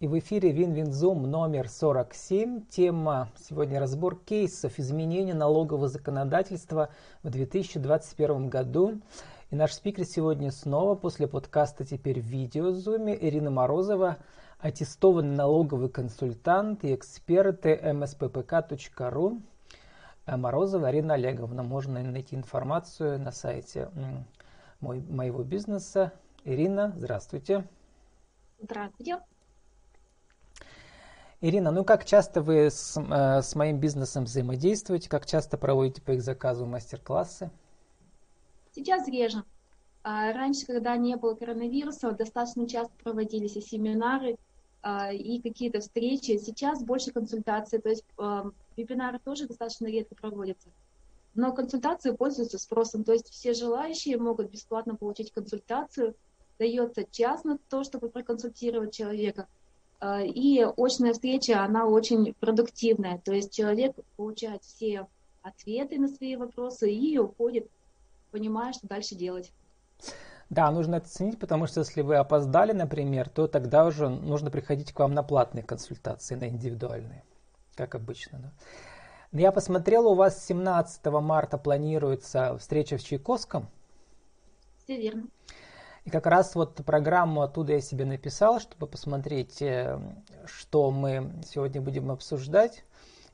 И 0.00 0.06
в 0.06 0.16
эфире 0.16 0.52
Win-Win 0.52 1.00
Zoom 1.00 1.28
номер 1.28 1.68
47. 1.68 2.66
Тема 2.66 3.30
сегодня 3.36 3.80
разбор 3.80 4.16
кейсов 4.16 4.78
изменения 4.78 5.34
налогового 5.34 5.88
законодательства 5.88 6.90
в 7.24 7.30
2021 7.30 8.48
году. 8.48 9.00
И 9.50 9.56
наш 9.56 9.72
спикер 9.72 10.04
сегодня 10.04 10.52
снова 10.52 10.94
после 10.94 11.26
подкаста 11.26 11.84
теперь 11.84 12.20
в 12.20 12.26
видеозуме 12.26 13.18
Ирина 13.20 13.50
Морозова, 13.50 14.18
аттестованный 14.60 15.34
налоговый 15.34 15.88
консультант 15.88 16.84
и 16.84 16.94
эксперт 16.94 17.66
msppk.ru. 17.66 19.42
Э, 20.26 20.36
Морозова 20.36 20.92
Ирина 20.92 21.14
Олеговна. 21.14 21.64
Можно 21.64 22.04
найти 22.04 22.36
информацию 22.36 23.18
на 23.18 23.32
сайте 23.32 23.90
моего 24.80 25.42
бизнеса. 25.42 26.12
Ирина, 26.44 26.92
здравствуйте. 26.96 27.66
Здравствуйте. 28.60 29.18
Ирина, 31.40 31.70
ну 31.70 31.84
как 31.84 32.04
часто 32.04 32.42
вы 32.42 32.68
с, 32.68 32.98
э, 32.98 33.42
с 33.42 33.54
моим 33.54 33.78
бизнесом 33.78 34.24
взаимодействуете? 34.24 35.08
Как 35.08 35.24
часто 35.24 35.56
проводите 35.56 36.02
по 36.02 36.10
их 36.10 36.22
заказу 36.22 36.66
мастер-классы? 36.66 37.50
Сейчас 38.74 39.06
реже. 39.06 39.44
А 40.02 40.32
раньше, 40.32 40.66
когда 40.66 40.96
не 40.96 41.14
было 41.14 41.34
коронавируса, 41.34 42.10
достаточно 42.10 42.68
часто 42.68 42.92
проводились 43.04 43.56
и 43.56 43.60
семинары, 43.60 44.36
а, 44.82 45.12
и 45.12 45.40
какие-то 45.40 45.78
встречи. 45.78 46.38
Сейчас 46.38 46.82
больше 46.82 47.12
консультаций, 47.12 47.78
то 47.78 47.88
есть 47.88 48.04
а, 48.16 48.50
вебинары 48.76 49.20
тоже 49.20 49.46
достаточно 49.46 49.86
редко 49.86 50.16
проводятся. 50.16 50.70
Но 51.34 51.52
консультации 51.52 52.10
пользуются 52.10 52.58
спросом, 52.58 53.04
то 53.04 53.12
есть 53.12 53.30
все 53.30 53.54
желающие 53.54 54.18
могут 54.18 54.50
бесплатно 54.50 54.96
получить 54.96 55.30
консультацию, 55.30 56.16
дается 56.58 57.04
час 57.04 57.44
на 57.44 57.58
то, 57.68 57.84
чтобы 57.84 58.08
проконсультировать 58.08 58.92
человека– 58.92 59.46
Э, 59.58 59.67
и 60.02 60.66
очная 60.76 61.12
встреча, 61.12 61.62
она 61.62 61.86
очень 61.86 62.34
продуктивная. 62.34 63.18
То 63.24 63.32
есть 63.32 63.52
человек 63.52 63.96
получает 64.16 64.62
все 64.62 65.06
ответы 65.42 65.98
на 65.98 66.08
свои 66.08 66.36
вопросы 66.36 66.92
и 66.92 67.18
уходит, 67.18 67.68
понимая, 68.30 68.72
что 68.72 68.86
дальше 68.86 69.14
делать. 69.14 69.52
Да, 70.50 70.70
нужно 70.70 70.96
это 70.96 71.08
ценить, 71.08 71.38
потому 71.38 71.66
что 71.66 71.80
если 71.80 72.00
вы 72.00 72.16
опоздали, 72.16 72.72
например, 72.72 73.28
то 73.28 73.48
тогда 73.48 73.84
уже 73.84 74.08
нужно 74.08 74.50
приходить 74.50 74.92
к 74.92 74.98
вам 74.98 75.12
на 75.12 75.22
платные 75.22 75.62
консультации, 75.62 76.36
на 76.36 76.48
индивидуальные, 76.48 77.22
как 77.74 77.94
обычно. 77.94 78.38
Да. 78.38 78.52
Я 79.32 79.52
посмотрел, 79.52 80.06
у 80.06 80.14
вас 80.14 80.46
17 80.46 81.04
марта 81.06 81.58
планируется 81.58 82.56
встреча 82.56 82.96
в 82.96 83.02
Чайковском. 83.02 83.68
Все 84.84 84.96
верно. 84.96 85.28
И 86.08 86.10
как 86.10 86.24
раз 86.24 86.54
вот 86.54 86.76
программу 86.86 87.42
оттуда 87.42 87.74
я 87.74 87.82
себе 87.82 88.06
написал, 88.06 88.60
чтобы 88.60 88.86
посмотреть, 88.86 89.60
э, 89.60 90.00
что 90.46 90.90
мы 90.90 91.30
сегодня 91.46 91.82
будем 91.82 92.10
обсуждать 92.10 92.82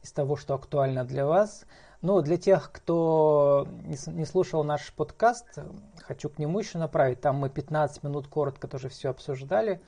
из 0.02 0.10
того, 0.10 0.34
что 0.34 0.54
актуально 0.54 1.04
для 1.04 1.24
вас. 1.24 1.66
Ну, 2.02 2.20
для 2.20 2.36
тех, 2.36 2.72
кто 2.72 3.68
не 3.84 4.24
слушал 4.24 4.64
наш 4.64 4.92
подкаст, 4.92 5.60
хочу 6.02 6.28
к 6.28 6.40
нему 6.40 6.58
еще 6.58 6.78
направить. 6.78 7.20
Там 7.20 7.36
мы 7.36 7.48
15 7.48 8.02
минут 8.02 8.26
коротко 8.26 8.66
тоже 8.66 8.88
все 8.88 9.10
обсуждали. 9.10 9.80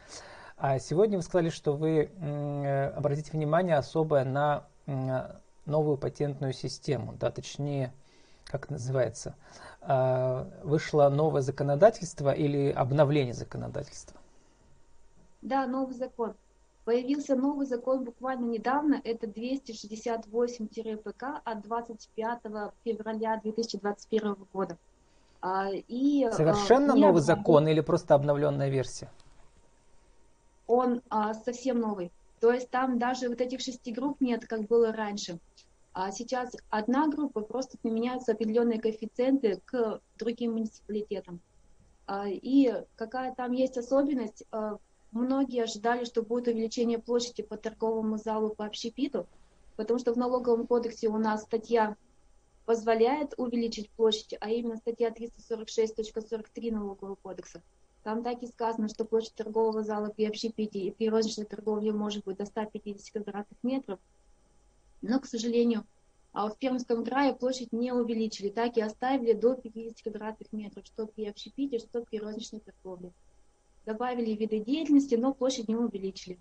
А 0.57 0.79
сегодня 0.79 1.19
вы 1.19 1.25
сказали, 1.25 1.51
что 1.51 1.73
вы 1.73 2.05
обратите 2.95 3.33
внимание 3.33 3.79
особое 3.79 4.25
на 4.25 4.63
новую 5.65 5.97
патентную 5.97 6.53
систему, 6.53 7.17
да, 7.19 7.33
точнее, 7.33 7.93
как 8.47 8.71
называется, 8.71 9.35
а, 9.81 10.49
вышло 10.63 11.09
новое 11.09 11.43
законодательство 11.43 12.33
или 12.33 12.71
обновление 12.71 13.35
законодательства? 13.35 14.17
Да, 15.43 15.67
новый 15.67 15.95
закон. 15.95 16.35
Появился 16.85 17.35
новый 17.35 17.67
закон 17.67 18.05
буквально 18.05 18.47
недавно, 18.47 19.01
это 19.03 19.27
268-ПК 19.27 21.41
от 21.45 21.63
25 21.63 22.39
февраля 22.85 23.41
2021 23.43 24.37
года. 24.53 24.79
А, 25.43 25.71
и, 25.71 26.25
а, 26.25 26.33
Совершенно 26.33 26.95
новый 26.95 27.09
обнов... 27.09 27.25
закон 27.25 27.67
или 27.67 27.81
просто 27.81 28.15
обновленная 28.15 28.69
версия? 28.69 29.11
Он 30.69 31.03
совсем 31.45 31.81
новый. 31.81 32.13
То 32.41 32.53
есть 32.53 32.71
там 32.71 32.99
даже 32.99 33.29
вот 33.29 33.41
этих 33.41 33.61
шести 33.61 33.93
групп 33.93 34.21
нет, 34.21 34.47
как 34.47 34.67
было 34.67 34.93
раньше. 34.93 35.39
А 35.99 36.13
сейчас 36.13 36.55
одна 36.69 37.09
группа, 37.09 37.41
просто 37.41 37.79
применяются 37.79 38.33
определенные 38.33 38.79
коэффициенты 38.79 39.63
к 39.65 40.03
другим 40.19 40.53
муниципалитетам. 40.53 41.41
А, 42.07 42.29
и 42.29 42.71
какая 42.97 43.35
там 43.35 43.53
есть 43.53 43.79
особенность, 43.79 44.45
а, 44.51 44.77
многие 45.11 45.63
ожидали, 45.63 46.05
что 46.05 46.23
будет 46.23 46.49
увеличение 46.49 46.99
площади 46.99 47.43
по 47.43 47.57
торговому 47.57 48.19
залу 48.19 48.51
по 48.55 48.67
общепиту, 48.67 49.27
потому 49.77 49.99
что 49.99 50.13
в 50.13 50.19
налоговом 50.19 50.67
кодексе 50.67 51.09
у 51.09 51.17
нас 51.17 51.45
статья 51.45 51.97
позволяет 52.67 53.33
увеличить 53.39 53.89
площадь, 53.89 54.37
а 54.39 54.51
именно 54.51 54.77
статья 54.77 55.09
346.43 55.09 56.73
налогового 56.73 57.15
кодекса. 57.15 57.63
Там 58.03 58.23
так 58.23 58.43
и 58.43 58.47
сказано, 58.47 58.91
что 58.91 59.07
площадь 59.07 59.35
торгового 59.35 59.83
зала 59.83 60.11
при 60.15 60.27
общепите 60.27 60.79
и 60.79 60.91
при 60.91 61.09
розничной 61.09 61.47
торговле 61.47 61.91
может 61.93 62.27
быть 62.27 62.37
до 62.37 62.45
150 62.45 63.13
квадратных 63.13 63.59
метров– 63.63 63.99
но, 65.03 65.21
к 65.21 65.27
сожалению, 65.27 65.85
а 66.33 66.51
в 66.51 66.59
Пермском 66.59 67.03
крае 67.03 67.35
площадь 67.35 67.73
не 67.73 67.93
увеличили, 67.93 68.51
так 68.51 68.77
и 68.77 68.83
оставили 68.83 69.33
до 69.33 69.55
50 69.55 70.03
квадратных 70.03 70.53
метров, 70.53 70.85
что 70.85 71.07
при 71.07 71.27
общепите, 71.27 71.79
что 71.79 72.03
при 72.03 72.19
розничной 72.19 72.61
торговле. 72.61 73.13
Добавили 73.87 74.35
виды 74.35 74.59
деятельности, 74.59 75.15
но 75.15 75.33
площадь 75.33 75.69
не 75.69 75.77
увеличили. 75.77 76.39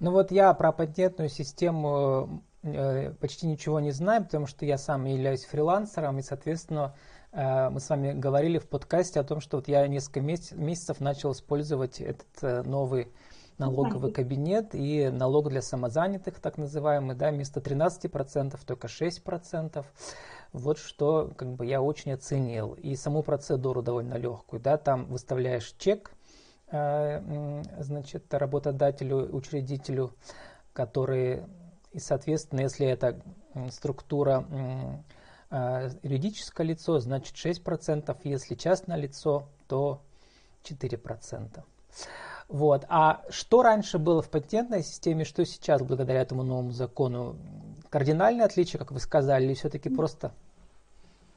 Ну 0.00 0.10
вот 0.10 0.32
я 0.32 0.52
про 0.54 0.72
патентную 0.72 1.28
систему 1.28 2.42
э, 2.62 3.12
почти 3.20 3.46
ничего 3.46 3.78
не 3.78 3.92
знаю, 3.92 4.24
потому 4.24 4.46
что 4.46 4.64
я 4.64 4.78
сам 4.78 5.04
являюсь 5.04 5.44
фрилансером, 5.44 6.18
и, 6.18 6.22
соответственно, 6.22 6.96
э, 7.30 7.70
мы 7.70 7.78
с 7.78 7.88
вами 7.88 8.12
говорили 8.12 8.58
в 8.58 8.68
подкасте 8.68 9.20
о 9.20 9.24
том, 9.24 9.40
что 9.40 9.58
вот 9.58 9.68
я 9.68 9.86
несколько 9.86 10.20
месяцев 10.20 10.98
начал 11.00 11.32
использовать 11.32 12.00
этот 12.00 12.42
э, 12.42 12.62
новый 12.62 13.12
налоговый 13.58 14.12
кабинет 14.12 14.74
и 14.74 15.08
налог 15.08 15.48
для 15.48 15.62
самозанятых, 15.62 16.40
так 16.40 16.58
называемый, 16.58 17.16
да, 17.16 17.30
вместо 17.30 17.60
13% 17.60 18.58
только 18.64 18.86
6%. 18.86 19.84
Вот 20.52 20.78
что 20.78 21.30
как 21.36 21.54
бы 21.54 21.66
я 21.66 21.82
очень 21.82 22.12
оценил. 22.12 22.74
И 22.74 22.96
саму 22.96 23.22
процедуру 23.22 23.82
довольно 23.82 24.14
легкую, 24.14 24.60
да, 24.60 24.78
там 24.78 25.06
выставляешь 25.06 25.74
чек, 25.78 26.10
э, 26.70 27.62
значит, 27.80 28.32
работодателю, 28.32 29.34
учредителю, 29.34 30.14
который, 30.72 31.44
и, 31.92 31.98
соответственно, 31.98 32.60
если 32.60 32.86
это 32.86 33.20
структура 33.70 34.46
э, 35.50 35.90
юридическое 36.02 36.66
лицо, 36.66 36.98
значит 37.00 37.34
6%, 37.34 38.16
если 38.24 38.54
частное 38.54 38.96
лицо, 38.96 39.48
то 39.66 40.00
4%. 40.64 41.62
Вот. 42.48 42.84
А 42.88 43.22
что 43.28 43.62
раньше 43.62 43.98
было 43.98 44.22
в 44.22 44.30
патентной 44.30 44.82
системе, 44.82 45.24
что 45.24 45.44
сейчас 45.44 45.82
благодаря 45.82 46.22
этому 46.22 46.42
новому 46.42 46.72
закону? 46.72 47.36
Кардинальное 47.90 48.46
отличие, 48.46 48.78
как 48.78 48.90
вы 48.90 49.00
сказали, 49.00 49.44
или 49.44 49.54
все-таки 49.54 49.90
просто? 49.90 50.32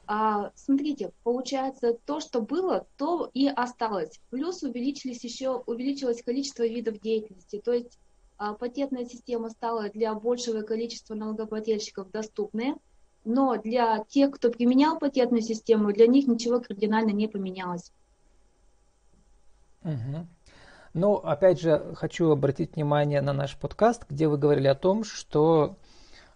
А, 0.06 0.50
смотрите, 0.56 1.12
получается, 1.22 1.96
то, 2.06 2.20
что 2.20 2.40
было, 2.40 2.86
то 2.96 3.30
и 3.32 3.46
осталось. 3.46 4.20
Плюс 4.30 4.62
увеличились 4.62 5.22
еще, 5.22 5.62
увеличилось 5.66 6.22
количество 6.22 6.66
видов 6.66 7.00
деятельности. 7.00 7.60
То 7.64 7.72
есть 7.72 7.98
а, 8.38 8.54
патентная 8.54 9.04
система 9.04 9.50
стала 9.50 9.88
для 9.90 10.14
большего 10.14 10.62
количества 10.62 11.14
налогоплательщиков 11.14 12.10
доступной, 12.10 12.74
но 13.24 13.56
для 13.56 14.04
тех, 14.08 14.32
кто 14.32 14.50
применял 14.50 14.98
патентную 14.98 15.42
систему, 15.42 15.92
для 15.92 16.06
них 16.06 16.26
ничего 16.26 16.60
кардинально 16.60 17.10
не 17.10 17.28
поменялось. 17.28 17.92
Угу. 19.84 20.26
Но, 20.94 21.16
опять 21.16 21.60
же, 21.60 21.94
хочу 21.94 22.30
обратить 22.30 22.76
внимание 22.76 23.22
на 23.22 23.32
наш 23.32 23.56
подкаст, 23.56 24.04
где 24.10 24.28
вы 24.28 24.36
говорили 24.36 24.66
о 24.66 24.74
том, 24.74 25.04
что 25.04 25.76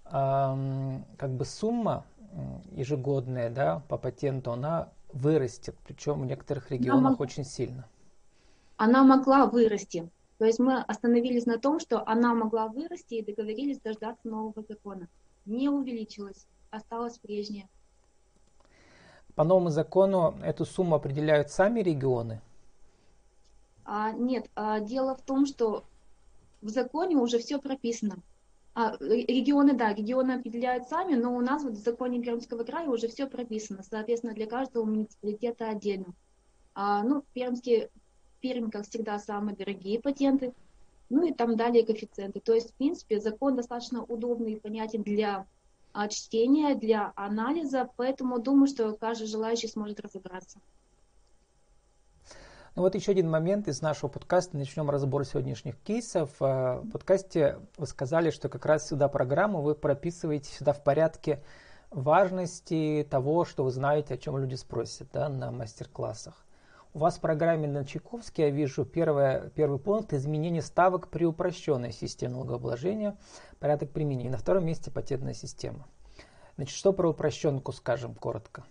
э, 0.05 0.11
как 0.11 1.31
бы 1.31 1.45
сумма 1.45 2.05
ежегодная 2.73 3.51
да, 3.51 3.83
по 3.89 3.99
патенту, 3.99 4.53
она 4.53 4.89
вырастет, 5.13 5.75
причем 5.87 6.23
в 6.23 6.27
некоторых 6.27 6.71
регионах 6.71 7.13
она 7.13 7.17
очень 7.19 7.45
сильно. 7.45 7.87
Она 8.77 9.05
могла 9.05 9.47
вырасти. 9.47 10.09
То 10.39 10.45
есть 10.45 10.59
мы 10.59 10.81
остановились 10.83 11.47
на 11.47 11.59
том, 11.59 11.81
что 11.81 12.07
она 12.07 12.35
могла 12.35 12.69
вырасти 12.69 13.15
и 13.15 13.25
договорились 13.25 13.81
дождаться 13.81 14.29
нового 14.29 14.63
закона. 14.69 15.09
Не 15.47 15.71
увеличилась, 15.71 16.47
осталась 16.71 17.19
прежняя. 17.19 17.69
По 19.35 19.45
новому 19.45 19.71
закону 19.71 20.35
эту 20.43 20.67
сумму 20.67 20.97
определяют 20.97 21.51
сами 21.51 21.81
регионы? 21.81 22.41
А, 23.87 24.13
нет, 24.13 24.51
а, 24.57 24.81
дело 24.81 25.15
в 25.15 25.23
том, 25.23 25.47
что 25.47 25.85
в 26.61 26.69
законе 26.69 27.17
уже 27.17 27.39
все 27.39 27.61
прописано. 27.61 28.17
А, 28.75 28.97
регионы, 29.01 29.75
да, 29.75 29.95
регионы 29.95 30.33
определяют 30.33 30.89
сами, 30.89 31.15
но 31.15 31.35
у 31.35 31.41
нас 31.41 31.63
вот 31.63 31.75
в 31.75 31.83
законе 31.83 32.21
Пермского 32.21 32.65
края 32.65 32.89
уже 32.89 33.07
все 33.09 33.27
прописано, 33.27 33.85
соответственно, 33.89 34.35
для 34.35 34.47
каждого 34.47 34.85
муниципалитета 34.85 35.69
отдельно. 35.69 36.15
А, 36.75 37.03
ну, 37.05 37.25
пермские, 37.33 37.91
Пермь, 38.41 38.71
как 38.71 38.87
всегда, 38.87 39.19
самые 39.21 39.57
дорогие 39.57 40.01
патенты, 40.01 40.53
ну 41.09 41.25
и 41.25 41.33
там 41.33 41.57
далее 41.57 41.87
коэффициенты. 41.87 42.41
То 42.41 42.55
есть, 42.55 42.73
в 42.73 42.75
принципе, 42.75 43.21
закон 43.21 43.55
достаточно 43.55 44.03
удобный 44.03 44.55
и 44.55 44.61
понятен 44.61 45.05
для 45.05 45.47
а, 45.93 46.09
чтения, 46.09 46.75
для 46.75 47.13
анализа, 47.15 47.89
поэтому 47.97 48.41
думаю, 48.41 48.67
что 48.67 48.95
каждый 48.95 49.29
желающий 49.29 49.69
сможет 49.69 50.01
разобраться. 50.01 50.59
Ну 52.77 52.83
вот 52.83 52.95
еще 52.95 53.13
один 53.13 53.31
момент 53.31 53.69
из 53.69 53.81
нашего 53.81 54.11
подкаста. 54.11 54.59
Начнем 54.59 54.91
разбор 54.91 55.25
сегодняшних 55.25 55.79
кейсов. 55.79 56.29
А, 56.41 56.83
в 56.83 56.91
подкасте 56.91 57.59
вы 57.79 57.87
сказали, 57.87 58.29
что 58.29 58.51
как 58.51 58.67
раз 58.67 58.87
сюда 58.87 59.09
программу 59.09 59.63
вы 59.63 59.75
прописываете 59.75 60.53
сюда 60.53 60.75
в 60.75 60.85
порядке 60.85 61.43
важности 61.91 63.09
того, 63.11 63.47
что 63.47 63.65
вы 63.65 63.71
знаете, 63.71 64.13
о 64.13 64.19
чем 64.19 64.37
люди 64.37 64.57
спросят 64.57 65.09
да, 65.11 65.31
на 65.31 65.51
мастер-классах. 65.51 66.35
У 66.93 66.99
вас 66.99 67.17
в 67.17 67.21
программе 67.23 67.67
на 67.67 67.87
Чайковске 67.87 68.43
я 68.43 68.51
вижу 68.51 68.85
первое, 68.85 69.49
первый 69.55 69.79
пункт 69.79 70.13
изменение 70.13 70.61
ставок 70.61 71.09
при 71.09 71.25
упрощенной 71.25 71.93
системе 71.93 72.35
налогообложения, 72.35 73.17
порядок 73.59 73.91
применения. 73.91 74.29
На 74.29 74.37
втором 74.37 74.67
месте 74.67 74.91
патентная 74.91 75.33
система. 75.33 75.87
Значит, 76.57 76.77
что 76.77 76.93
про 76.93 77.09
упрощенку 77.09 77.73
скажем 77.73 78.15
коротко? 78.15 78.65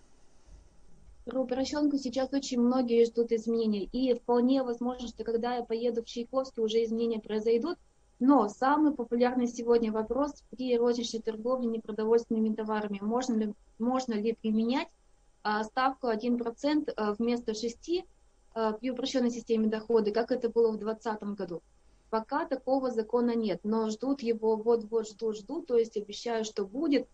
Про 1.26 1.40
упрощенку 1.40 1.98
сейчас 1.98 2.32
очень 2.32 2.60
многие 2.60 3.04
ждут 3.04 3.32
изменений. 3.32 3.88
И 3.92 4.14
вполне 4.14 4.62
возможно, 4.62 5.08
что 5.08 5.24
когда 5.24 5.56
я 5.56 5.64
поеду 5.64 6.04
в 6.04 6.06
Чайковский, 6.06 6.62
уже 6.62 6.84
изменения 6.84 7.18
произойдут. 7.18 7.78
Но 8.20 8.48
самый 8.48 8.94
популярный 8.94 9.48
сегодня 9.48 9.90
вопрос 9.90 10.44
при 10.50 10.78
розничной 10.78 11.20
торговле 11.20 11.66
непродовольственными 11.66 12.54
товарами. 12.54 13.00
Можно 13.02 13.34
ли, 13.34 13.54
можно 13.80 14.14
ли 14.14 14.34
применять 14.34 14.86
а, 15.42 15.64
ставку 15.64 16.06
1% 16.06 16.92
а, 16.96 17.14
вместо 17.14 17.52
6% 17.52 18.04
а, 18.54 18.72
при 18.74 18.90
упрощенной 18.90 19.32
системе 19.32 19.66
дохода, 19.66 20.12
как 20.12 20.30
это 20.30 20.48
было 20.48 20.70
в 20.70 20.78
2020 20.78 21.36
году? 21.36 21.60
Пока 22.08 22.46
такого 22.46 22.92
закона 22.92 23.34
нет, 23.34 23.62
но 23.64 23.90
ждут 23.90 24.22
его 24.22 24.54
вот-вот, 24.54 25.08
ждут, 25.08 25.38
ждут, 25.38 25.66
то 25.66 25.76
есть 25.76 25.96
обещают, 25.96 26.46
что 26.46 26.64
будет. 26.64 27.08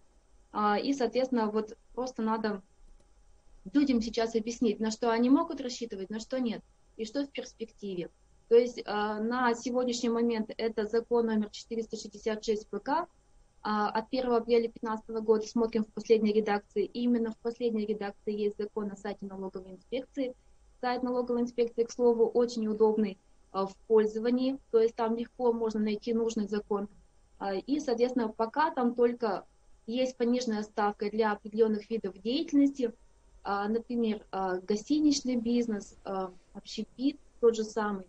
А, 0.52 0.78
и, 0.78 0.92
соответственно, 0.92 1.50
вот 1.50 1.78
просто 1.94 2.20
надо 2.20 2.62
людям 3.72 4.00
сейчас 4.00 4.34
объяснить, 4.34 4.80
на 4.80 4.90
что 4.90 5.10
они 5.10 5.30
могут 5.30 5.60
рассчитывать, 5.60 6.10
на 6.10 6.20
что 6.20 6.40
нет, 6.40 6.62
и 6.96 7.04
что 7.04 7.24
в 7.24 7.30
перспективе. 7.30 8.10
То 8.48 8.56
есть 8.56 8.78
э, 8.78 8.82
на 8.84 9.54
сегодняшний 9.54 10.10
момент 10.10 10.50
это 10.56 10.86
закон 10.86 11.26
номер 11.26 11.48
466 11.50 12.68
ПК. 12.68 13.08
А, 13.64 13.88
от 13.88 14.06
1 14.10 14.32
апреля 14.32 14.62
2015 14.64 15.08
года 15.24 15.46
смотрим 15.46 15.84
в 15.84 15.92
последней 15.94 16.32
редакции. 16.32 16.84
Именно 16.84 17.30
в 17.30 17.38
последней 17.38 17.86
редакции 17.86 18.36
есть 18.36 18.58
закон 18.58 18.88
на 18.88 18.96
сайте 18.96 19.24
налоговой 19.24 19.72
инспекции. 19.72 20.34
Сайт 20.80 21.04
налоговой 21.04 21.42
инспекции, 21.42 21.84
к 21.84 21.92
слову, 21.92 22.26
очень 22.26 22.66
удобный 22.66 23.18
э, 23.52 23.64
в 23.64 23.74
пользовании. 23.86 24.58
То 24.70 24.80
есть 24.80 24.96
там 24.96 25.16
легко 25.16 25.52
можно 25.52 25.80
найти 25.80 26.12
нужный 26.12 26.48
закон. 26.48 26.88
Э, 27.40 27.58
и, 27.60 27.78
соответственно, 27.78 28.28
пока 28.28 28.70
там 28.70 28.94
только 28.94 29.46
есть 29.86 30.16
пониженная 30.16 30.64
ставка 30.64 31.08
для 31.08 31.32
определенных 31.32 31.88
видов 31.88 32.20
деятельности– 32.20 32.92
например, 33.44 34.24
а, 34.30 34.58
гостиничный 34.58 35.36
бизнес, 35.36 35.96
а, 36.04 36.32
общепит 36.54 37.18
тот 37.40 37.56
же 37.56 37.64
самый, 37.64 38.04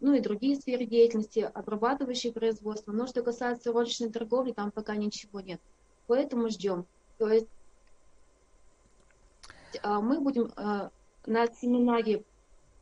ну 0.00 0.14
и 0.14 0.20
другие 0.20 0.56
сферы 0.56 0.86
деятельности, 0.86 1.40
обрабатывающие 1.40 2.32
производство. 2.32 2.92
Но 2.92 3.06
что 3.06 3.22
касается 3.22 3.70
розничной 3.70 4.10
торговли, 4.10 4.52
там 4.52 4.70
пока 4.70 4.96
ничего 4.96 5.40
нет. 5.40 5.60
Поэтому 6.06 6.48
ждем. 6.48 6.86
То 7.18 7.28
есть 7.28 7.48
мы 9.84 10.20
будем 10.20 10.50
на 10.56 11.46
семинаре 11.48 12.24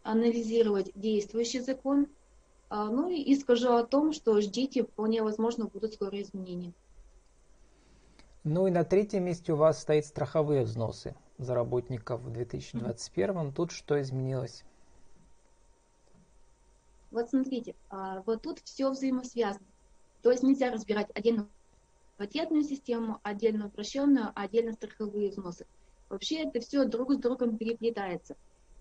анализировать 0.05 0.93
действующий 0.95 1.59
закон, 1.59 2.07
ну 2.71 3.11
и 3.11 3.35
скажу 3.35 3.73
о 3.73 3.85
том, 3.85 4.13
что 4.13 4.41
ждите, 4.41 4.85
вполне 4.85 5.25
возможно, 5.25 5.65
будут 5.65 5.95
скоро 5.95 6.23
изменения. 6.23 6.73
Ну 8.45 8.69
и 8.69 8.71
на 8.71 8.85
третьем 8.85 9.25
месте 9.25 9.53
у 9.53 9.57
вас 9.57 9.83
стоит 9.83 10.07
страховые 10.07 10.63
взносы 10.63 11.17
за 11.41 11.55
работников 11.55 12.21
в 12.21 12.31
2021. 12.31 13.31
Mm-hmm. 13.31 13.53
Тут 13.53 13.73
что 13.73 14.01
изменилось? 14.01 14.65
Вот 17.11 17.29
смотрите, 17.29 17.75
а, 17.89 18.23
вот 18.27 18.43
тут 18.43 18.61
все 18.61 18.91
взаимосвязано. 18.91 19.67
То 20.23 20.31
есть 20.31 20.43
нельзя 20.43 20.71
разбирать 20.71 21.09
отдельно 21.15 21.49
патентную 22.19 22.63
систему, 22.63 23.19
отдельно 23.23 23.67
упрощенную, 23.67 24.31
отдельно 24.35 24.73
страховые 24.75 25.31
взносы. 25.31 25.67
Вообще 26.09 26.43
это 26.43 26.61
все 26.61 26.85
друг 26.85 27.13
с 27.15 27.17
другом 27.17 27.57
переплетается. 27.57 28.37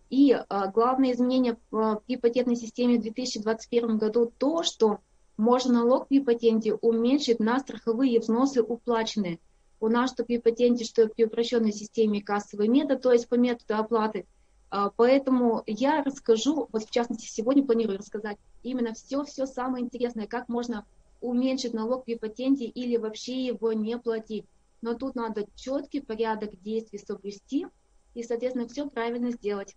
И 0.10 0.34
а, 0.34 0.68
главное 0.68 1.14
изменение 1.14 1.58
а, 1.72 1.96
при 1.96 2.18
патентной 2.18 2.56
системе 2.56 2.98
в 2.98 3.02
2021 3.02 3.98
году 3.98 4.32
то, 4.38 4.64
что 4.64 5.00
можно 5.38 5.76
налог 5.76 6.08
при 6.10 6.20
патенте 6.20 6.74
уменьшить 6.74 7.40
на 7.40 7.60
страховые 7.60 8.20
взносы 8.20 8.62
уплаченные 8.62 9.40
у 9.80 9.88
нас, 9.88 10.12
что 10.12 10.24
при 10.24 10.38
патенте, 10.38 10.84
что 10.84 11.08
при 11.08 11.26
упрощенной 11.26 11.72
системе 11.72 12.22
кассовый 12.22 12.68
метод, 12.68 13.02
то 13.02 13.12
есть 13.12 13.28
по 13.28 13.36
методу 13.36 13.76
оплаты. 13.76 14.26
А, 14.72 14.92
поэтому 14.96 15.64
я 15.66 16.04
расскажу, 16.04 16.68
вот 16.72 16.84
в 16.84 16.92
частности 16.92 17.28
сегодня 17.28 17.66
планирую 17.66 17.98
рассказать 17.98 18.38
именно 18.64 18.94
все-все 18.94 19.46
самое 19.46 19.84
интересное, 19.84 20.28
как 20.28 20.50
можно 20.50 20.86
уменьшить 21.22 21.74
налог 21.74 22.06
при 22.06 22.16
патенте 22.16 22.66
или 22.66 22.98
вообще 22.98 23.46
его 23.46 23.74
не 23.74 23.98
платить. 23.98 24.46
Но 24.82 24.94
тут 24.94 25.16
надо 25.16 25.46
четкий 25.56 26.00
порядок 26.02 26.60
действий 26.62 27.00
соблюсти 27.00 27.68
и, 28.14 28.24
соответственно, 28.24 28.68
все 28.68 28.88
правильно 28.90 29.32
сделать. 29.32 29.76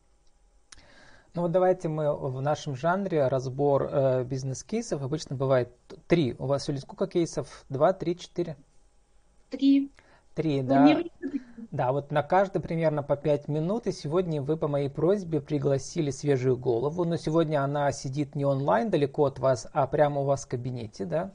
Ну 1.34 1.43
вот 1.43 1.50
давайте 1.50 1.88
мы 1.88 2.14
в 2.14 2.43
нашем 2.43 2.76
жанре 2.76 3.26
разбор 3.26 3.88
э, 3.90 4.25
бизнес-кейсов. 4.25 5.02
Обычно 5.02 5.34
бывает 5.34 5.70
три. 6.06 6.37
У 6.38 6.44
вас 6.44 6.64
сегодня 6.64 6.82
сколько 6.82 7.06
кейсов? 7.06 7.64
Два, 7.70 7.94
три, 7.94 8.19
четыре? 8.19 8.56
Три. 9.52 9.93
Три, 10.34 10.62
да. 10.62 10.99
Да, 11.70 11.93
вот 11.93 12.10
на 12.10 12.22
каждый 12.22 12.60
примерно 12.60 13.02
по 13.02 13.16
пять 13.16 13.49
минут. 13.49 13.87
И 13.87 13.93
сегодня 13.93 14.40
вы 14.40 14.56
по 14.56 14.66
моей 14.66 14.88
просьбе 14.88 15.40
пригласили 15.40 16.10
свежую 16.10 16.56
голову. 16.56 17.04
Но 17.04 17.16
сегодня 17.16 17.62
она 17.62 17.93
сидит 17.93 18.34
не 18.34 18.46
онлайн 18.46 18.90
далеко 18.90 19.26
от 19.26 19.38
вас, 19.38 19.69
а 19.72 19.87
прямо 19.87 20.22
у 20.22 20.25
вас 20.25 20.44
в 20.44 20.49
кабинете, 20.49 21.04
да? 21.04 21.32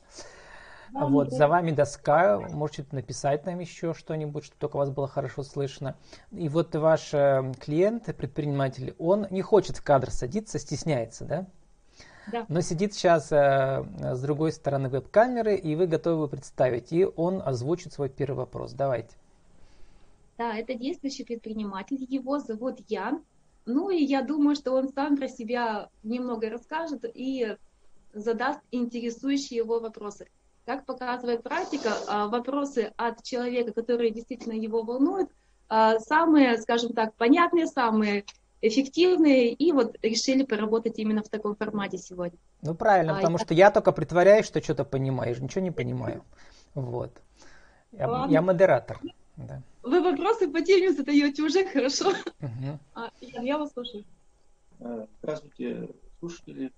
Да, 0.94 1.06
вот, 1.06 1.32
за 1.32 1.48
вами 1.48 1.72
доска, 1.72 2.40
можете 2.40 2.86
написать 2.92 3.46
нам 3.46 3.60
еще 3.60 3.94
что-нибудь, 3.94 4.46
чтобы 4.46 4.60
только 4.60 4.78
вас 4.78 4.90
было 4.90 5.08
хорошо 5.08 5.44
слышно. 5.44 5.96
И 6.32 6.50
вот 6.50 6.74
ваш 6.76 7.14
э, 7.14 7.52
клиент, 7.60 8.06
предприниматель, 8.16 8.96
он 8.98 9.28
не 9.30 9.42
хочет 9.42 9.78
в 9.78 9.84
кадр 9.84 10.10
садиться, 10.12 10.60
стесняется, 10.60 11.26
да? 11.26 11.46
Да. 12.32 12.46
Но 12.50 12.62
сидит 12.62 12.94
сейчас 12.94 13.32
э, 13.32 13.86
с 14.02 14.22
другой 14.22 14.52
стороны 14.52 14.90
веб-камеры, 14.90 15.56
и 15.56 15.76
вы 15.76 15.88
готовы 15.88 16.28
представить, 16.28 16.92
и 16.92 17.06
он 17.06 17.42
озвучит 17.44 17.94
свой 17.94 18.10
первый 18.10 18.38
вопрос. 18.38 18.74
Давайте. 18.74 19.16
Да, 20.38 20.56
это 20.56 20.76
действующий 20.76 21.24
предприниматель, 21.24 22.06
его 22.08 22.40
зовут 22.40 22.80
Ян. 22.90 23.24
Ну 23.66 23.90
и 23.90 24.04
я 24.04 24.22
думаю, 24.22 24.56
что 24.56 24.74
он 24.74 24.90
сам 24.90 25.18
про 25.18 25.28
себя 25.28 25.90
немного 26.04 26.50
расскажет 26.50 27.06
и 27.14 27.58
задаст 28.14 28.60
интересующие 28.72 29.58
его 29.58 29.80
вопросы. 29.80 30.28
Как 30.66 30.86
показывает 30.86 31.44
практика, 31.44 31.94
а, 32.08 32.28
вопросы 32.28 32.94
от 32.98 33.24
человека, 33.24 33.74
который 33.74 34.12
действительно 34.12 34.54
его 34.54 34.84
волнует, 34.84 35.30
а, 35.70 36.00
самые, 36.00 36.58
скажем 36.58 36.94
так, 36.94 37.14
понятные, 37.16 37.68
самые 37.68 38.26
эффективные, 38.62 39.54
и 39.54 39.72
вот 39.72 39.98
решили 40.02 40.44
поработать 40.44 41.00
именно 41.00 41.24
в 41.24 41.30
таком 41.30 41.56
формате 41.56 41.98
сегодня. 41.98 42.38
Ну 42.62 42.74
правильно, 42.76 43.14
а, 43.14 43.16
потому 43.18 43.38
я... 43.38 43.44
что 43.44 43.54
я 43.54 43.72
только 43.72 43.92
притворяюсь, 43.92 44.46
что 44.46 44.62
что-то 44.62 44.84
понимаю, 44.84 45.30
я 45.30 45.36
же 45.36 45.44
ничего 45.44 45.62
не 45.62 45.72
понимаю. 45.72 46.24
Вот. 46.74 47.12
Я, 47.92 48.28
я 48.30 48.42
модератор. 48.42 49.00
Да. 49.38 49.62
Вы 49.84 50.02
вопросы 50.02 50.48
по 50.48 50.62
теме 50.62 50.92
задаете 50.92 51.44
уже 51.44 51.66
хорошо. 51.66 52.10
Угу. 52.42 52.80
А, 52.96 53.12
я 53.22 53.58
вас 53.58 53.72
слушаю. 53.72 54.04
Э, 54.80 55.06
здравствуйте, 55.22 55.90
слушатели. 56.20 56.72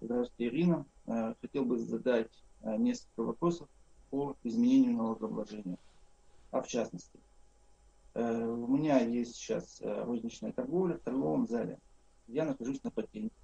Здравствуйте, 0.00 0.54
Ирина. 0.54 0.84
Э, 1.06 1.34
хотел 1.40 1.64
бы 1.64 1.78
задать 1.78 2.30
э, 2.62 2.76
несколько 2.76 3.22
вопросов 3.22 3.68
по 4.10 4.36
изменению 4.42 4.96
налогообложения. 4.96 5.78
А 6.50 6.60
в 6.60 6.68
частности, 6.68 7.18
у 8.20 8.66
меня 8.66 9.00
есть 9.00 9.36
сейчас 9.36 9.80
э, 9.80 10.04
розничная 10.04 10.52
торговля 10.52 10.96
в 10.96 11.00
торговом 11.00 11.46
зале. 11.46 11.78
Я 12.26 12.44
нахожусь 12.44 12.82
на 12.82 12.90
патенте. 12.90 13.34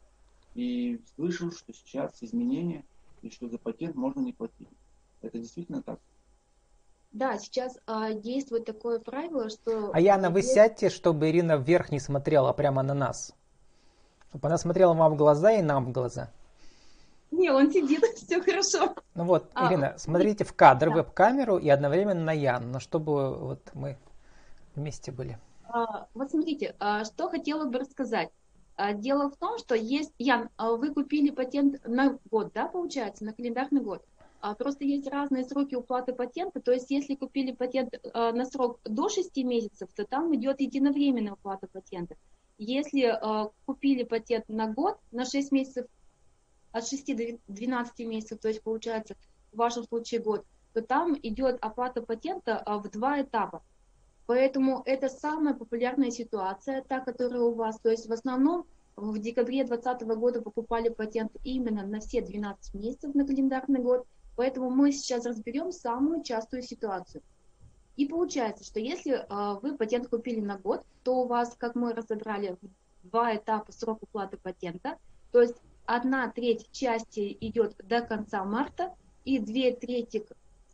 И 0.55 1.01
слышал, 1.15 1.53
что 1.53 1.73
сейчас 1.73 2.23
изменения, 2.23 2.85
и 3.23 3.31
что 3.31 3.49
за 3.49 3.59
патент 3.59 3.95
можно 3.95 4.21
не 4.21 4.33
платить. 4.33 4.69
Это 5.23 5.39
действительно 5.39 5.83
так? 5.83 5.99
Да, 7.13 7.39
сейчас 7.39 7.79
а, 7.87 8.13
действует 8.13 8.67
такое 8.67 8.99
правило, 8.99 9.49
что... 9.49 9.91
А 9.93 10.01
Яна, 10.01 10.31
вы 10.31 10.43
сядьте, 10.43 10.91
чтобы 10.91 11.31
Ирина 11.31 11.57
вверх 11.57 11.91
не 11.91 12.01
смотрела 12.01 12.53
прямо 12.53 12.83
на 12.83 12.95
нас. 12.95 13.35
Чтобы 14.29 14.49
она 14.49 14.59
смотрела 14.59 14.93
вам 14.93 15.15
в 15.15 15.17
глаза 15.17 15.53
и 15.53 15.63
нам 15.63 15.87
в 15.87 15.93
глаза. 15.93 16.31
Не, 17.31 17.51
он 17.51 17.71
сидит, 17.71 18.03
все 18.17 18.43
хорошо. 18.43 18.95
Ну 19.15 19.25
вот, 19.25 19.51
а, 19.55 19.69
Ирина, 19.69 19.95
смотрите 19.97 20.45
в 20.45 20.53
кадр, 20.53 20.91
да. 20.91 20.97
веб-камеру 20.97 21.57
и 21.57 21.69
одновременно 21.69 22.25
на 22.25 22.33
Ян, 22.33 22.71
но 22.71 22.81
чтобы 22.81 23.35
вот 23.35 23.71
мы 23.75 23.97
вместе 24.79 25.13
были? 25.13 25.39
А, 25.69 26.09
вот 26.15 26.31
смотрите, 26.31 26.75
а, 26.79 27.05
что 27.05 27.29
хотела 27.29 27.67
бы 27.67 27.79
рассказать. 27.79 28.31
А, 28.77 28.95
дело 28.95 29.31
в 29.31 29.37
том, 29.37 29.59
что 29.59 29.75
есть, 29.75 30.13
Ян, 30.19 30.49
вы 30.59 30.95
купили 30.95 31.31
патент 31.31 31.87
на 31.87 32.19
год, 32.31 32.53
да, 32.55 32.69
получается, 32.69 33.25
на 33.25 33.33
календарный 33.33 33.81
год. 33.81 34.05
Просто 34.57 34.85
есть 34.85 35.09
разные 35.09 35.45
сроки 35.45 35.75
уплаты 35.75 36.13
патента, 36.13 36.61
то 36.61 36.71
есть 36.71 36.93
если 36.93 37.17
купили 37.17 37.51
патент 37.51 37.93
на 38.15 38.45
срок 38.45 38.79
до 38.85 39.09
6 39.09 39.37
месяцев, 39.39 39.89
то 39.97 40.05
там 40.05 40.33
идет 40.37 40.61
единовременная 40.61 41.33
уплата 41.33 41.67
патента. 41.67 42.15
Если 42.57 43.19
купили 43.67 44.05
патент 44.05 44.49
на 44.49 44.73
год, 44.73 44.97
на 45.11 45.25
6 45.25 45.51
месяцев, 45.51 45.87
от 46.71 46.87
6 46.87 47.17
до 47.17 47.39
12 47.49 48.07
месяцев, 48.07 48.39
то 48.39 48.47
есть 48.47 48.63
получается 48.63 49.17
в 49.53 49.57
вашем 49.57 49.83
случае 49.83 50.21
год, 50.21 50.47
то 50.73 50.83
там 50.83 51.19
идет 51.21 51.59
оплата 51.61 52.01
патента 52.01 52.63
в 52.65 52.89
два 52.91 53.21
этапа. 53.21 53.65
Поэтому 54.29 54.83
это 54.85 55.09
самая 55.09 55.55
популярная 55.55 56.11
ситуация, 56.11 56.83
та, 56.83 57.01
которая 57.01 57.41
у 57.41 57.55
вас. 57.55 57.81
То 57.81 57.89
есть 57.89 58.09
в 58.09 58.13
основном 58.13 58.67
в 58.95 59.19
декабре 59.19 59.65
2020 59.65 60.07
года 60.19 60.43
покупали 60.43 60.91
патент 60.91 61.33
именно 61.45 61.87
на 61.87 62.01
все 62.01 62.21
12 62.21 62.75
месяцев 62.75 63.15
на 63.15 63.27
календарный 63.27 63.81
год. 63.81 64.07
Поэтому 64.37 64.69
мы 64.69 64.93
сейчас 64.93 65.25
разберем 65.25 65.73
самую 65.73 66.23
частую 66.23 66.63
ситуацию. 66.63 67.23
И 67.97 68.05
получается, 68.05 68.65
что 68.65 68.79
если 68.79 69.15
э, 69.15 69.61
вы 69.63 69.79
патент 69.79 70.09
купили 70.09 70.41
на 70.41 70.59
год, 70.59 70.85
то 71.05 71.23
у 71.23 71.27
вас, 71.27 71.57
как 71.57 71.75
мы 71.75 71.95
разобрали, 71.95 72.59
два 73.05 73.35
этапа 73.35 73.73
срок 73.73 74.03
уплаты 74.03 74.37
патента. 74.37 74.99
То 75.33 75.41
есть 75.41 75.57
одна 75.87 76.31
треть 76.31 76.71
части 76.71 77.35
идет 77.41 77.77
до 77.79 78.03
конца 78.03 78.45
марта 78.45 78.95
и 79.25 79.39
две 79.39 79.75
трети 79.75 80.27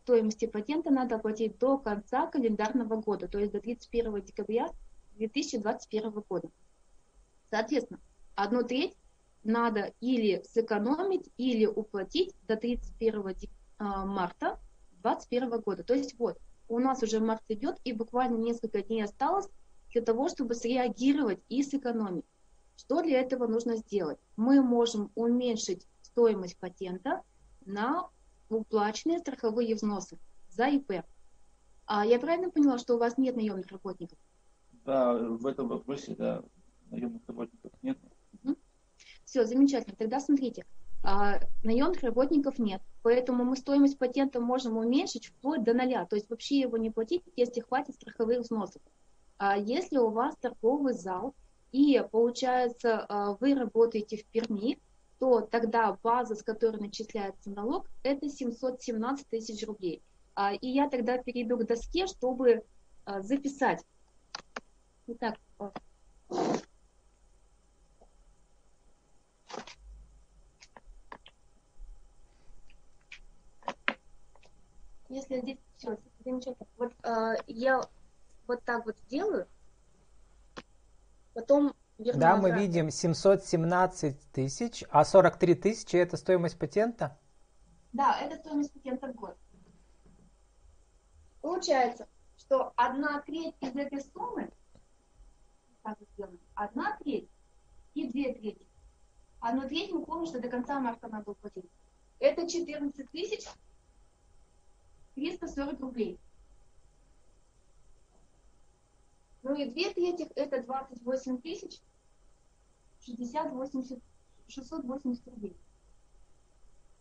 стоимости 0.05 0.47
патента 0.47 0.91
надо 0.91 1.17
оплатить 1.17 1.59
до 1.59 1.79
конца 1.79 2.27
календарного 2.27 3.01
года, 3.01 3.27
то 3.27 3.39
есть 3.39 3.53
до 3.53 3.61
31 3.61 4.23
декабря 4.23 4.69
2021 5.17 6.11
года. 6.29 6.51
Соответственно, 7.51 8.01
одну 8.35 8.63
треть 8.63 8.95
надо 9.45 9.95
или 10.01 10.43
сэкономить, 10.47 11.31
или 11.39 11.65
уплатить 11.65 12.35
до 12.47 12.57
31 12.57 13.35
а, 13.79 14.05
марта 14.05 14.59
2021 15.03 15.61
года. 15.61 15.85
То 15.85 15.95
есть 15.95 16.19
вот, 16.19 16.39
у 16.69 16.79
нас 16.79 17.03
уже 17.03 17.21
март 17.21 17.43
идет, 17.49 17.79
и 17.85 17.95
буквально 17.95 18.37
несколько 18.37 18.83
дней 18.83 19.05
осталось 19.05 19.49
для 19.91 20.03
того, 20.03 20.29
чтобы 20.29 20.55
среагировать 20.55 21.41
и 21.49 21.63
сэкономить. 21.63 22.27
Что 22.77 23.01
для 23.01 23.21
этого 23.21 23.47
нужно 23.47 23.77
сделать? 23.77 24.19
Мы 24.37 24.61
можем 24.61 25.11
уменьшить 25.15 25.87
стоимость 26.03 26.59
патента 26.59 27.23
на 27.65 28.11
уплаченные 28.49 29.19
страховые 29.19 29.75
взносы 29.75 30.19
за 30.51 30.67
ИП. 30.69 31.05
А 31.87 32.07
я 32.07 32.19
правильно 32.19 32.51
поняла, 32.51 32.79
что 32.79 32.95
у 32.95 32.99
вас 32.99 33.19
нет 33.19 33.37
наемных 33.37 33.69
работников? 33.69 34.19
Да, 34.85 35.15
в 35.15 35.47
этом 35.47 35.69
вопросе, 35.69 36.15
да, 36.15 36.43
наемных 36.91 37.23
работников 37.27 37.73
нет. 37.83 37.99
Угу. 38.43 38.57
Все, 39.25 39.45
замечательно. 39.45 39.97
Тогда 39.97 40.21
смотрите, 40.21 40.65
а, 41.03 41.39
наемных 41.63 42.03
работников 42.03 42.59
нет, 42.59 42.81
поэтому 43.03 43.45
мы 43.45 43.57
стоимость 43.57 43.99
патента 43.99 44.41
можем 44.41 44.79
уменьшить 44.79 45.27
вплоть 45.27 45.63
до 45.63 45.75
ноля, 45.75 46.07
то 46.07 46.17
есть 46.17 46.31
вообще 46.31 46.61
его 46.61 46.79
не 46.79 46.91
платить, 46.91 47.23
если 47.37 47.61
хватит 47.61 47.95
страховых 47.95 48.41
взносов. 48.41 48.81
А 49.37 49.59
если 49.59 49.99
у 49.99 50.09
вас 50.09 50.35
торговый 50.37 50.95
зал, 50.95 51.35
и 51.73 52.03
получается 52.11 53.05
а, 53.09 53.37
вы 53.39 53.55
работаете 53.55 54.17
в 54.17 54.25
Перми, 54.27 54.79
то 55.19 55.41
тогда 55.41 55.97
база, 56.03 56.35
с 56.35 56.43
которой 56.43 56.79
начисляется 56.79 57.51
налог, 57.51 57.89
это 58.03 58.29
717 58.29 59.29
тысяч 59.29 59.67
рублей. 59.67 60.03
А, 60.35 60.53
и 60.53 60.69
я 60.69 60.89
тогда 60.89 61.19
перейду 61.19 61.57
к 61.57 61.67
доске, 61.67 62.07
чтобы 62.07 62.65
а, 63.05 63.21
записать. 63.21 63.85
Итак, 65.07 65.37
а. 65.59 65.73
если 75.09 75.41
здесь 75.41 75.59
все 75.77 75.97
замечательно, 76.25 76.67
вот 76.77 76.93
я 77.47 77.81
вот 78.47 78.65
так 78.65 78.85
вот 78.85 78.97
сделаю, 79.07 79.47
потом 81.35 81.75
Верну 81.99 82.21
да, 82.21 82.37
мы 82.37 82.51
видим 82.51 82.91
717 82.91 84.33
тысяч, 84.33 84.85
а 84.91 85.05
43 85.05 85.55
тысячи 85.55 85.97
это 85.97 86.17
стоимость 86.17 86.59
патента? 86.59 87.17
Да, 87.93 88.19
это 88.21 88.37
стоимость 88.37 88.73
патента 88.73 89.07
в 89.09 89.15
год. 89.15 89.37
Получается, 91.41 92.09
что 92.37 92.73
одна 92.75 93.21
треть 93.21 93.55
из 93.61 93.77
этой 93.77 94.01
суммы, 94.01 94.51
так 95.83 95.99
сделаем, 96.15 96.41
одна 96.55 96.97
треть 96.99 97.29
и 97.95 98.11
две 98.11 98.35
трети. 98.35 98.67
Одну 99.39 99.69
треть 99.69 99.93
мы 99.93 100.05
помним, 100.05 100.27
что 100.27 100.41
до 100.41 100.49
конца 100.49 100.81
марта 100.81 101.07
надо 101.09 101.31
уплатить. 101.31 101.71
Это 102.19 102.49
14 102.49 103.11
тысяч 103.11 103.45
340 105.15 105.81
рублей. 105.81 106.19
Ну 109.45 109.55
и 109.55 109.67
две 109.67 109.93
трети 109.93 110.23
это 110.37 110.63
28 110.63 111.43
тысяч 111.43 111.81
60, 113.01 113.53
80, 113.53 114.03
680 114.49 115.29
рублей. 115.29 115.57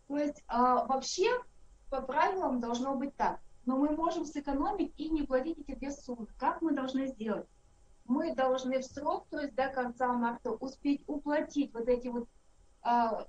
То 0.08 0.18
есть 0.18 0.44
а, 0.46 0.84
вообще 0.84 1.26
по 1.90 2.02
правилам 2.02 2.60
должно 2.60 2.96
быть 2.96 3.16
так. 3.16 3.40
Но 3.64 3.78
мы 3.78 3.96
можем 3.96 4.26
сэкономить 4.26 4.92
и 4.98 5.08
не 5.08 5.22
платить 5.22 5.58
эти 5.58 5.74
две 5.74 5.90
суммы. 5.90 6.26
Как 6.38 6.60
мы 6.60 6.74
должны 6.74 7.06
сделать? 7.06 7.48
Мы 8.04 8.34
должны 8.34 8.78
в 8.80 8.84
срок, 8.84 9.26
то 9.30 9.40
есть 9.40 9.54
до 9.54 9.68
конца 9.68 10.12
марта, 10.12 10.50
успеть 10.50 11.02
уплатить 11.06 11.72
вот 11.72 11.88
эти 11.88 12.08
вот 12.08 12.28
а, 12.82 13.26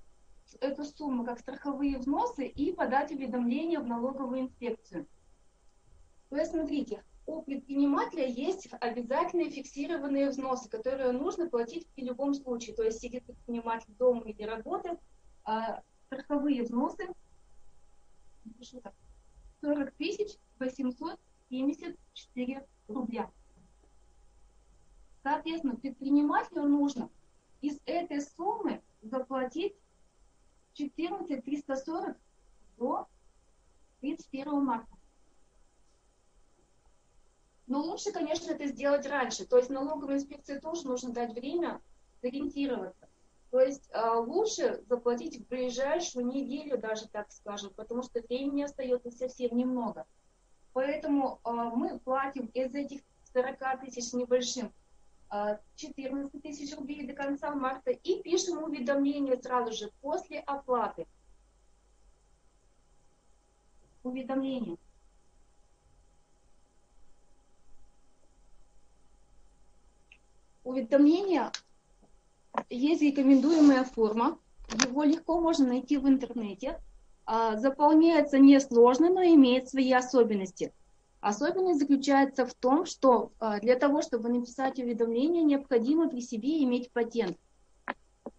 эту 0.60 0.84
сумму 0.84 1.24
как 1.24 1.40
страховые 1.40 2.00
взносы 2.00 2.46
и 2.48 2.74
подать 2.74 3.12
уведомление 3.12 3.80
в 3.80 3.88
налоговую 3.88 4.42
инспекцию. 4.42 5.08
То 6.30 6.36
есть 6.36 6.52
смотрите, 6.52 7.02
у 7.28 7.42
предпринимателя 7.42 8.28
есть 8.28 8.70
обязательные 8.80 9.50
фиксированные 9.50 10.30
взносы, 10.30 10.70
которые 10.70 11.12
нужно 11.12 11.50
платить 11.50 11.86
в 11.96 12.00
любом 12.00 12.34
случае. 12.34 12.74
То 12.76 12.84
есть 12.84 13.00
сидит 13.00 13.26
предприниматель 13.26 13.94
дома 13.96 14.22
или 14.26 14.44
работает, 14.44 15.00
а 15.44 15.82
страховые 16.06 16.64
взносы 16.64 17.08
40 19.62 19.92
тысяч 19.96 20.38
874 20.60 22.68
рубля. 22.88 23.30
Соответственно, 25.24 25.76
предпринимателю 25.76 26.68
нужно 26.68 27.10
из 27.62 27.80
этой 27.86 28.22
суммы 28.22 28.82
заплатить 29.02 29.76
14 30.74 31.44
340 31.44 32.16
до 32.78 33.08
31 34.02 34.64
марта. 34.64 34.95
Но 37.68 37.82
лучше, 37.82 38.12
конечно, 38.12 38.52
это 38.52 38.68
сделать 38.68 39.08
раньше. 39.08 39.46
То 39.46 39.58
есть 39.58 39.70
налоговой 39.70 40.16
инспекции 40.16 40.60
тоже 40.60 40.88
нужно 40.88 41.12
дать 41.12 41.34
время 41.34 41.82
сориентироваться. 42.22 43.08
То 43.52 43.60
есть 43.60 43.90
э, 43.92 44.16
лучше 44.18 44.84
заплатить 44.88 45.40
в 45.40 45.48
ближайшую 45.48 46.28
неделю 46.28 46.78
даже, 46.78 47.08
так 47.08 47.32
скажем, 47.32 47.72
потому 47.76 48.04
что 48.04 48.22
времени 48.22 48.64
остается 48.64 49.12
совсем 49.12 49.56
немного. 49.56 50.06
Поэтому 50.74 51.40
э, 51.44 51.52
мы 51.52 52.00
платим 52.00 52.48
из 52.48 52.76
этих 52.76 53.02
40 53.34 53.82
тысяч 53.82 54.14
небольшим 54.14 54.72
14 55.76 56.42
тысяч 56.42 56.76
рублей 56.76 57.06
до 57.06 57.14
конца 57.14 57.54
марта 57.54 57.92
и 57.92 58.22
пишем 58.22 58.64
уведомление 58.64 59.36
сразу 59.42 59.74
же 59.74 59.92
после 60.02 60.40
оплаты. 60.40 61.08
Уведомление. 64.04 64.78
Уведомления 70.66 71.52
есть 72.70 73.02
рекомендуемая 73.02 73.86
форма, 73.86 74.38
его 74.86 75.04
легко 75.04 75.40
можно 75.40 75.68
найти 75.68 75.98
в 75.98 76.08
интернете. 76.08 76.82
А, 77.26 77.56
заполняется 77.58 78.38
несложно, 78.38 79.10
но 79.10 79.24
имеет 79.24 79.70
свои 79.70 79.92
особенности. 79.94 80.74
Особенность 81.22 81.80
заключается 81.80 82.46
в 82.46 82.54
том, 82.54 82.86
что 82.86 83.32
а, 83.40 83.60
для 83.60 83.76
того, 83.76 84.02
чтобы 84.02 84.30
написать 84.30 84.80
уведомление, 84.80 85.44
необходимо 85.44 86.10
при 86.10 86.22
себе 86.22 86.64
иметь 86.64 86.92
патент. 86.92 87.38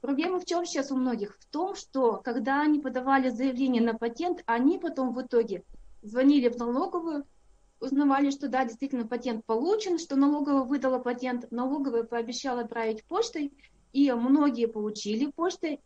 Проблема 0.00 0.38
в 0.38 0.45
чем 0.45 0.64
сейчас 0.64 0.92
у 0.92 0.97
многих? 0.97 1.37
В 1.40 1.47
том, 1.47 1.75
что 1.75 2.21
когда 2.23 2.62
они 2.62 2.78
подавали 2.78 3.28
заявление 3.28 3.83
на 3.83 3.95
патент, 3.95 4.42
они 4.47 4.78
потом 4.78 5.12
в 5.14 5.23
итоге 5.23 5.64
звонили 6.02 6.49
в 6.49 6.56
налоговую, 6.59 7.25
узнавали, 7.80 8.30
что 8.30 8.49
да, 8.49 8.64
действительно 8.64 9.06
патент 9.06 9.45
получен, 9.45 9.99
что 9.99 10.16
налоговая 10.16 10.62
выдала 10.62 10.99
патент, 10.99 11.50
налоговая 11.50 12.04
пообещала 12.04 12.62
отправить 12.62 13.04
почтой, 13.04 13.52
и 13.92 14.11
многие 14.12 14.66
получили 14.66 15.30
почтой, 15.30 15.80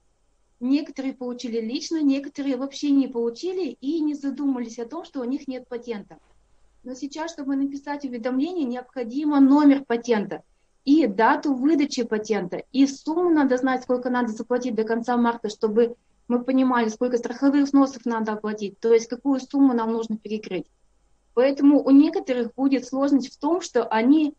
некоторые 0.61 1.15
получили 1.15 1.61
лично, 1.61 2.03
некоторые 2.03 2.57
вообще 2.57 2.91
не 2.91 3.09
получили 3.09 3.77
и 3.81 4.01
не 4.01 4.15
задумались 4.15 4.79
о 4.79 4.87
том, 4.87 5.05
что 5.05 5.21
у 5.21 5.25
них 5.25 5.49
нет 5.49 5.69
патента. 5.69 6.19
Но 6.83 6.95
сейчас, 6.95 7.33
чтобы 7.33 7.57
написать 7.57 8.05
уведомление, 8.05 8.65
необходимо 8.65 9.41
номер 9.41 9.85
патента. 9.85 10.43
и 10.85 11.07
дату 11.07 11.55
выдачи 11.55 12.03
патента, 12.05 12.63
и 12.73 12.87
сумму 12.87 13.31
надо 13.31 13.57
знать, 13.59 13.83
сколько 13.83 14.11
надо 14.11 14.33
заплатить 14.33 14.75
до 14.75 14.85
конца 14.85 15.17
марта, 15.17 15.49
чтобы 15.49 15.97
мы 16.27 16.43
понимали, 16.43 16.89
сколько 16.89 17.19
страховых 17.19 17.65
взносов 17.65 18.07
надо 18.07 18.33
оплатить, 18.33 18.81
то 18.81 18.93
есть 18.93 19.09
какую 19.09 19.41
сумму 19.41 19.75
нам 19.75 19.93
нужно 19.93 20.17
перекрыть. 20.17 20.67
Поэтому 21.35 21.83
у 21.83 21.91
некоторых 21.91 22.55
будет 22.55 22.87
сложность 22.87 23.33
в 23.33 23.39
том, 23.39 23.61
что 23.61 23.85
они, 23.87 24.35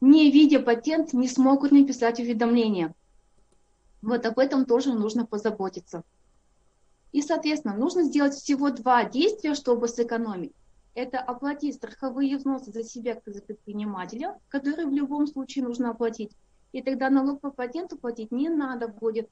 не 0.00 0.30
видя 0.30 0.60
патент, 0.60 1.12
не 1.12 1.28
смогут 1.28 1.72
написать 1.72 2.20
уведомление. 2.20 2.94
Вот 4.02 4.24
об 4.24 4.38
этом 4.38 4.64
тоже 4.64 4.94
нужно 4.94 5.26
позаботиться. 5.26 6.04
И, 7.12 7.22
соответственно, 7.22 7.76
нужно 7.76 8.04
сделать 8.04 8.34
всего 8.34 8.70
два 8.70 9.04
действия, 9.04 9.54
чтобы 9.54 9.88
сэкономить. 9.88 10.52
Это 10.94 11.18
оплатить 11.18 11.76
страховые 11.76 12.36
взносы 12.36 12.72
за 12.72 12.84
себя, 12.84 13.14
как 13.14 13.34
за 13.34 13.42
предпринимателя, 13.42 14.38
которые 14.48 14.86
в 14.86 14.92
любом 14.92 15.26
случае 15.26 15.64
нужно 15.64 15.90
оплатить. 15.90 16.32
И 16.72 16.82
тогда 16.82 17.10
налог 17.10 17.40
по 17.40 17.50
патенту 17.50 17.96
платить 17.96 18.30
не 18.30 18.48
надо 18.48 18.88
будет. 18.88 19.28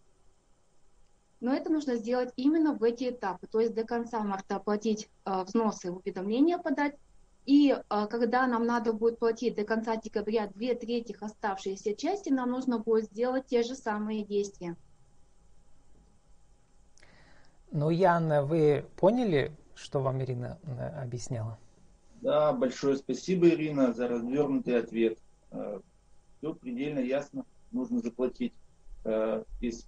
Но 1.41 1.55
это 1.55 1.71
нужно 1.71 1.97
сделать 1.97 2.33
именно 2.37 2.75
в 2.75 2.83
эти 2.83 3.11
этапы. 3.11 3.47
То 3.47 3.61
есть 3.61 3.75
до 3.75 3.85
конца 3.85 4.21
марта 4.21 4.57
оплатить 4.57 5.09
э, 5.25 5.45
взносы, 5.45 5.93
уведомления 5.93 6.59
подать. 6.59 6.97
И 7.47 7.71
э, 7.71 8.07
когда 8.11 8.47
нам 8.47 8.67
надо 8.67 8.93
будет 8.93 9.19
платить 9.19 9.55
до 9.55 9.65
конца 9.65 9.97
декабря 9.97 10.49
две 10.49 10.75
трети 10.75 11.17
оставшиеся 11.19 11.95
части, 11.95 12.31
нам 12.31 12.51
нужно 12.51 12.81
будет 12.81 13.05
сделать 13.05 13.47
те 13.47 13.63
же 13.63 13.77
самые 13.77 14.25
действия. 14.25 14.77
Ну, 17.71 17.91
Яна, 17.91 18.45
вы 18.45 18.87
поняли, 18.97 19.53
что 19.75 20.01
вам 20.01 20.23
Ирина 20.23 20.59
э, 20.65 21.03
объясняла? 21.03 21.59
Да, 22.21 22.53
большое 22.53 22.97
спасибо, 22.97 23.49
Ирина, 23.49 23.93
за 23.93 24.09
развернутый 24.09 24.77
ответ. 24.77 25.19
Э, 25.53 25.81
Все 26.39 26.55
предельно 26.55 26.99
ясно. 26.99 27.45
Нужно 27.71 28.01
заплатить 28.01 28.55
э, 29.05 29.45
из 29.61 29.87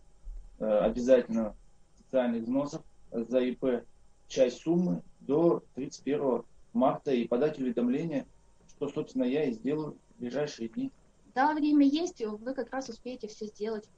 обязательно 0.61 1.57
социальных 1.99 2.43
взносов 2.43 2.83
за 3.13 3.41
ИП 3.41 3.85
часть 4.29 4.61
суммы 4.63 5.03
до 5.21 5.65
31 5.75 6.45
марта 6.73 7.13
и 7.13 7.27
подать 7.27 7.59
уведомление, 7.59 8.27
что, 8.69 8.89
собственно, 8.89 9.25
я 9.25 9.45
и 9.45 9.53
сделаю 9.53 9.97
в 10.17 10.21
ближайшие 10.21 10.69
дни. 10.69 10.93
Да, 11.35 11.55
время 11.55 11.87
есть, 11.87 12.25
вы 12.25 12.55
как 12.55 12.73
раз 12.73 12.89
успеете 12.89 13.29
все 13.29 13.47
сделать. 13.47 13.89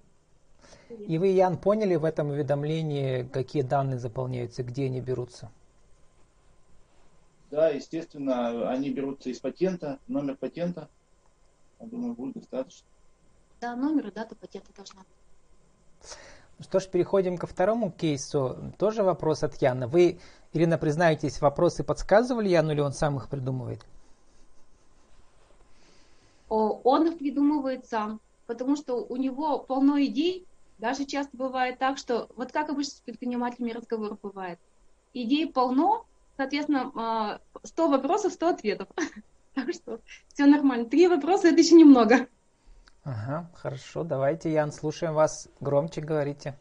И 0.90 1.18
вы, 1.18 1.28
Ян, 1.28 1.58
поняли 1.58 1.96
в 1.96 2.04
этом 2.04 2.30
уведомлении, 2.30 3.24
какие 3.24 3.62
данные 3.62 3.98
заполняются, 3.98 4.62
где 4.62 4.86
они 4.86 5.00
берутся? 5.00 5.50
Да, 7.50 7.68
естественно, 7.68 8.70
они 8.70 8.90
берутся 8.90 9.28
из 9.28 9.40
патента, 9.40 9.98
номер 10.08 10.36
патента. 10.36 10.88
Я 11.80 11.86
думаю, 11.86 12.14
будет 12.14 12.34
достаточно. 12.34 12.86
Да, 13.60 13.76
номер 13.76 14.08
и 14.08 14.10
дата 14.10 14.34
патента 14.34 14.72
должна 14.74 15.00
быть. 15.00 16.08
Что 16.62 16.80
ж, 16.80 16.88
переходим 16.88 17.36
ко 17.38 17.46
второму 17.46 17.90
кейсу. 17.90 18.56
Тоже 18.78 19.02
вопрос 19.02 19.42
от 19.42 19.60
Яна. 19.60 19.86
Вы, 19.86 20.18
Ирина, 20.52 20.78
признаетесь, 20.78 21.40
вопросы 21.40 21.84
подсказывали 21.84 22.48
Яну 22.48 22.72
или 22.72 22.80
он 22.80 22.92
сам 22.92 23.16
их 23.16 23.28
придумывает? 23.28 23.84
Он 26.48 27.08
их 27.08 27.18
придумывает 27.18 27.86
сам, 27.86 28.20
потому 28.46 28.76
что 28.76 29.04
у 29.04 29.16
него 29.16 29.58
полно 29.58 30.02
идей, 30.04 30.46
даже 30.78 31.06
часто 31.06 31.36
бывает 31.36 31.78
так, 31.78 31.96
что 31.96 32.28
вот 32.36 32.52
как 32.52 32.68
обычно 32.68 32.92
с 32.92 33.00
предпринимателями 33.00 33.72
разговор 33.72 34.18
бывает. 34.22 34.58
Идей 35.14 35.50
полно, 35.50 36.04
соответственно, 36.36 37.40
100 37.62 37.84
а, 37.84 37.88
вопросов, 37.88 38.32
100 38.34 38.48
ответов. 38.48 38.88
Так 39.54 39.70
что 39.74 40.00
все 40.32 40.46
нормально. 40.46 40.86
Три 40.86 41.08
вопроса 41.08 41.48
это 41.48 41.60
еще 41.60 41.74
немного. 41.74 42.26
Ага, 43.04 43.50
хорошо. 43.54 44.04
Давайте, 44.04 44.52
Ян, 44.52 44.70
слушаем 44.70 45.14
вас. 45.14 45.48
Громче 45.60 46.00
говорите. 46.00 46.56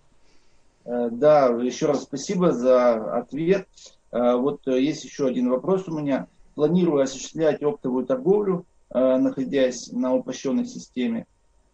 Э, 0.85 1.09
да, 1.11 1.47
еще 1.47 1.85
раз 1.85 2.03
спасибо 2.03 2.51
за 2.51 3.17
ответ. 3.17 3.67
Э, 4.11 4.35
вот 4.35 4.67
э, 4.67 4.81
есть 4.81 5.03
еще 5.03 5.27
один 5.27 5.49
вопрос 5.49 5.87
у 5.87 5.97
меня. 5.97 6.27
Планирую 6.55 7.03
осуществлять 7.03 7.63
оптовую 7.63 8.05
торговлю, 8.05 8.65
находясь 8.93 9.89
на 9.93 10.13
упрощенной 10.13 10.65
системе, 10.65 11.25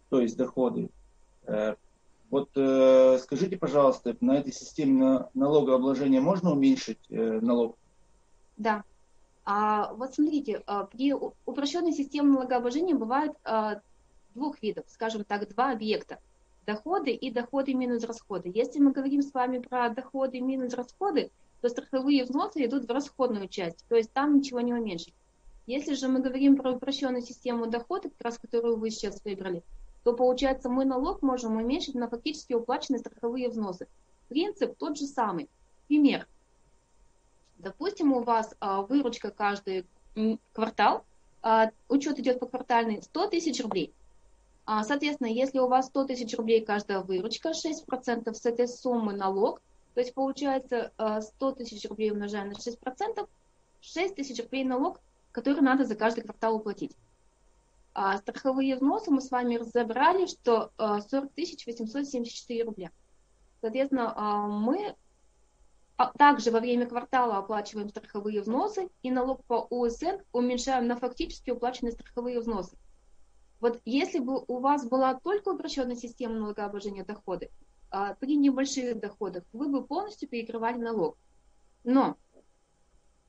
то 0.08 0.20
есть 0.20 0.36
доходы. 0.36 0.88
Вот 2.30 2.50
скажите, 2.52 3.56
пожалуйста, 3.56 4.16
на 4.20 4.36
этой 4.36 4.52
системе 4.52 5.26
налогообложения 5.34 6.20
можно 6.20 6.52
уменьшить 6.52 7.00
налог? 7.10 7.76
Да. 8.56 8.84
А, 9.44 9.92
вот 9.94 10.14
смотрите, 10.14 10.62
при 10.92 11.12
упрощенной 11.12 11.92
системе 11.92 12.28
налогообложения 12.34 12.94
бывает 12.94 13.32
а, 13.42 13.80
двух 14.38 14.62
видов, 14.62 14.84
скажем 14.88 15.24
так, 15.24 15.48
два 15.48 15.72
объекта. 15.72 16.18
Доходы 16.66 17.10
и 17.10 17.30
доходы 17.30 17.74
минус 17.74 18.04
расходы. 18.04 18.50
Если 18.54 18.78
мы 18.78 18.92
говорим 18.92 19.22
с 19.22 19.34
вами 19.34 19.58
про 19.58 19.88
доходы 19.88 20.40
минус 20.40 20.74
расходы, 20.74 21.30
то 21.60 21.68
страховые 21.68 22.24
взносы 22.24 22.64
идут 22.64 22.84
в 22.84 22.92
расходную 22.92 23.48
часть, 23.48 23.84
то 23.88 23.96
есть 23.96 24.12
там 24.12 24.36
ничего 24.36 24.60
не 24.60 24.72
уменьшить. 24.72 25.14
Если 25.66 25.94
же 25.94 26.08
мы 26.08 26.20
говорим 26.20 26.56
про 26.56 26.72
упрощенную 26.72 27.22
систему 27.22 27.66
дохода, 27.66 28.08
как 28.10 28.20
раз 28.20 28.38
которую 28.38 28.76
вы 28.76 28.90
сейчас 28.90 29.22
выбрали, 29.24 29.62
то 30.04 30.12
получается 30.12 30.68
мы 30.68 30.84
налог 30.84 31.22
можем 31.22 31.56
уменьшить 31.56 31.94
на 31.94 32.08
фактически 32.08 32.54
уплаченные 32.54 33.00
страховые 33.00 33.48
взносы. 33.48 33.88
Принцип 34.28 34.76
тот 34.78 34.96
же 34.96 35.06
самый. 35.06 35.48
Пример. 35.88 36.26
Допустим, 37.58 38.12
у 38.12 38.22
вас 38.22 38.54
а, 38.60 38.82
выручка 38.82 39.30
каждый 39.30 39.84
квартал, 40.52 41.04
а, 41.42 41.70
учет 41.88 42.18
идет 42.18 42.40
по 42.40 42.46
квартальный 42.46 43.02
100 43.02 43.26
тысяч 43.28 43.60
рублей. 43.62 43.92
А, 44.70 44.84
соответственно, 44.84 45.28
если 45.28 45.60
у 45.60 45.66
вас 45.66 45.86
100 45.86 46.04
тысяч 46.04 46.36
рублей 46.36 46.62
каждая 46.62 47.00
выручка, 47.00 47.52
6% 47.52 48.34
с 48.34 48.44
этой 48.44 48.68
суммы 48.68 49.14
налог, 49.14 49.62
то 49.94 50.00
есть 50.00 50.12
получается 50.12 50.92
100 50.98 51.52
тысяч 51.52 51.88
рублей 51.88 52.10
умножаем 52.10 52.50
на 52.50 52.52
6%, 52.52 53.26
6 53.80 54.14
тысяч 54.14 54.42
рублей 54.42 54.64
налог, 54.64 55.00
который 55.32 55.62
надо 55.62 55.86
за 55.86 55.96
каждый 55.96 56.20
квартал 56.20 56.56
уплатить. 56.56 56.94
А 57.94 58.18
страховые 58.18 58.76
взносы 58.76 59.10
мы 59.10 59.22
с 59.22 59.30
вами 59.30 59.56
разобрали, 59.56 60.26
что 60.26 60.70
40 60.76 60.76
а, 60.76 61.30
874 61.64 62.64
рубля. 62.64 62.90
Соответственно, 63.62 64.12
а, 64.14 64.48
мы 64.48 64.96
также 66.18 66.50
во 66.50 66.60
время 66.60 66.84
квартала 66.84 67.38
оплачиваем 67.38 67.88
страховые 67.88 68.42
взносы 68.42 68.90
и 69.02 69.10
налог 69.10 69.42
по 69.46 69.66
УСН 69.70 70.20
уменьшаем 70.32 70.86
на 70.86 70.96
фактически 70.96 71.52
уплаченные 71.52 71.92
страховые 71.92 72.38
взносы. 72.38 72.76
Вот 73.60 73.80
если 73.84 74.18
бы 74.18 74.44
у 74.46 74.58
вас 74.60 74.86
была 74.86 75.14
только 75.14 75.50
упрощенная 75.50 75.96
система 75.96 76.34
налогообложения 76.34 77.04
дохода, 77.04 77.48
при 78.20 78.36
небольших 78.36 79.00
доходах 79.00 79.44
вы 79.52 79.68
бы 79.68 79.84
полностью 79.84 80.28
перекрывали 80.28 80.78
налог. 80.78 81.16
Но 81.84 82.16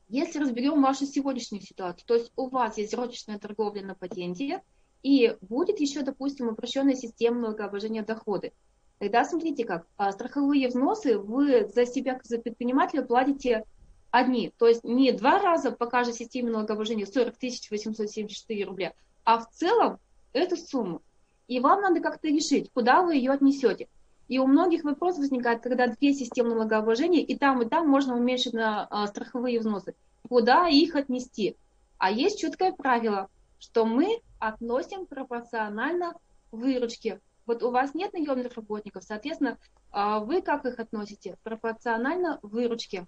если 0.09 0.39
разберем 0.39 0.81
вашу 0.81 1.05
сегодняшнюю 1.05 1.61
ситуацию, 1.61 2.05
то 2.05 2.15
есть 2.15 2.31
у 2.35 2.49
вас 2.49 2.77
есть 2.77 2.93
розничная 2.93 3.39
торговля 3.39 3.83
на 3.83 3.95
патенте, 3.95 4.61
и 5.01 5.37
будет 5.41 5.79
еще, 5.79 6.01
допустим, 6.01 6.49
упрощенная 6.49 6.95
система 6.95 7.39
налогообложения 7.39 8.03
дохода. 8.03 8.51
Тогда 8.97 9.23
смотрите 9.23 9.63
как, 9.63 9.87
а, 9.95 10.11
страховые 10.11 10.67
взносы 10.67 11.17
вы 11.17 11.69
за 11.73 11.85
себя, 11.85 12.15
как 12.15 12.25
за 12.25 12.37
предпринимателя, 12.39 13.01
платите 13.01 13.63
одни. 14.11 14.51
То 14.57 14.67
есть 14.67 14.83
не 14.83 15.13
два 15.13 15.39
раза 15.39 15.71
по 15.71 15.85
каждой 15.85 16.15
системе 16.15 16.51
налогообложения 16.51 17.05
40 17.05 17.35
874 17.71 18.65
рубля, 18.65 18.93
а 19.23 19.39
в 19.39 19.49
целом 19.51 19.99
эту 20.33 20.57
сумму. 20.57 21.01
И 21.47 21.59
вам 21.59 21.81
надо 21.81 21.99
как-то 21.99 22.27
решить, 22.27 22.71
куда 22.73 23.01
вы 23.01 23.15
ее 23.15 23.31
отнесете. 23.31 23.87
И 24.27 24.37
у 24.37 24.45
многих 24.45 24.83
вопрос 24.83 25.17
возникает, 25.17 25.61
когда 25.61 25.87
две 25.87 26.13
системы 26.13 26.53
налогообложения, 26.53 27.21
и 27.21 27.35
там, 27.35 27.63
и 27.63 27.67
там 27.67 27.87
можно 27.89 28.15
уменьшить 28.15 28.53
на 28.53 28.85
а, 28.85 29.07
страховые 29.07 29.59
взносы. 29.59 29.95
Куда 30.27 30.67
их 30.67 30.95
отнести? 30.95 31.57
А 31.97 32.11
есть 32.11 32.39
четкое 32.39 32.71
правило, 32.71 33.29
что 33.57 33.85
мы 33.85 34.21
относим 34.39 35.07
пропорционально 35.07 36.13
выручке. 36.51 37.19
Вот 37.47 37.63
у 37.63 37.71
вас 37.71 37.95
нет 37.95 38.13
наемных 38.13 38.53
работников, 38.53 39.03
соответственно, 39.03 39.57
а 39.91 40.19
вы 40.19 40.43
как 40.43 40.65
их 40.67 40.77
относите? 40.79 41.35
Пропорционально 41.41 42.37
выручке. 42.43 43.07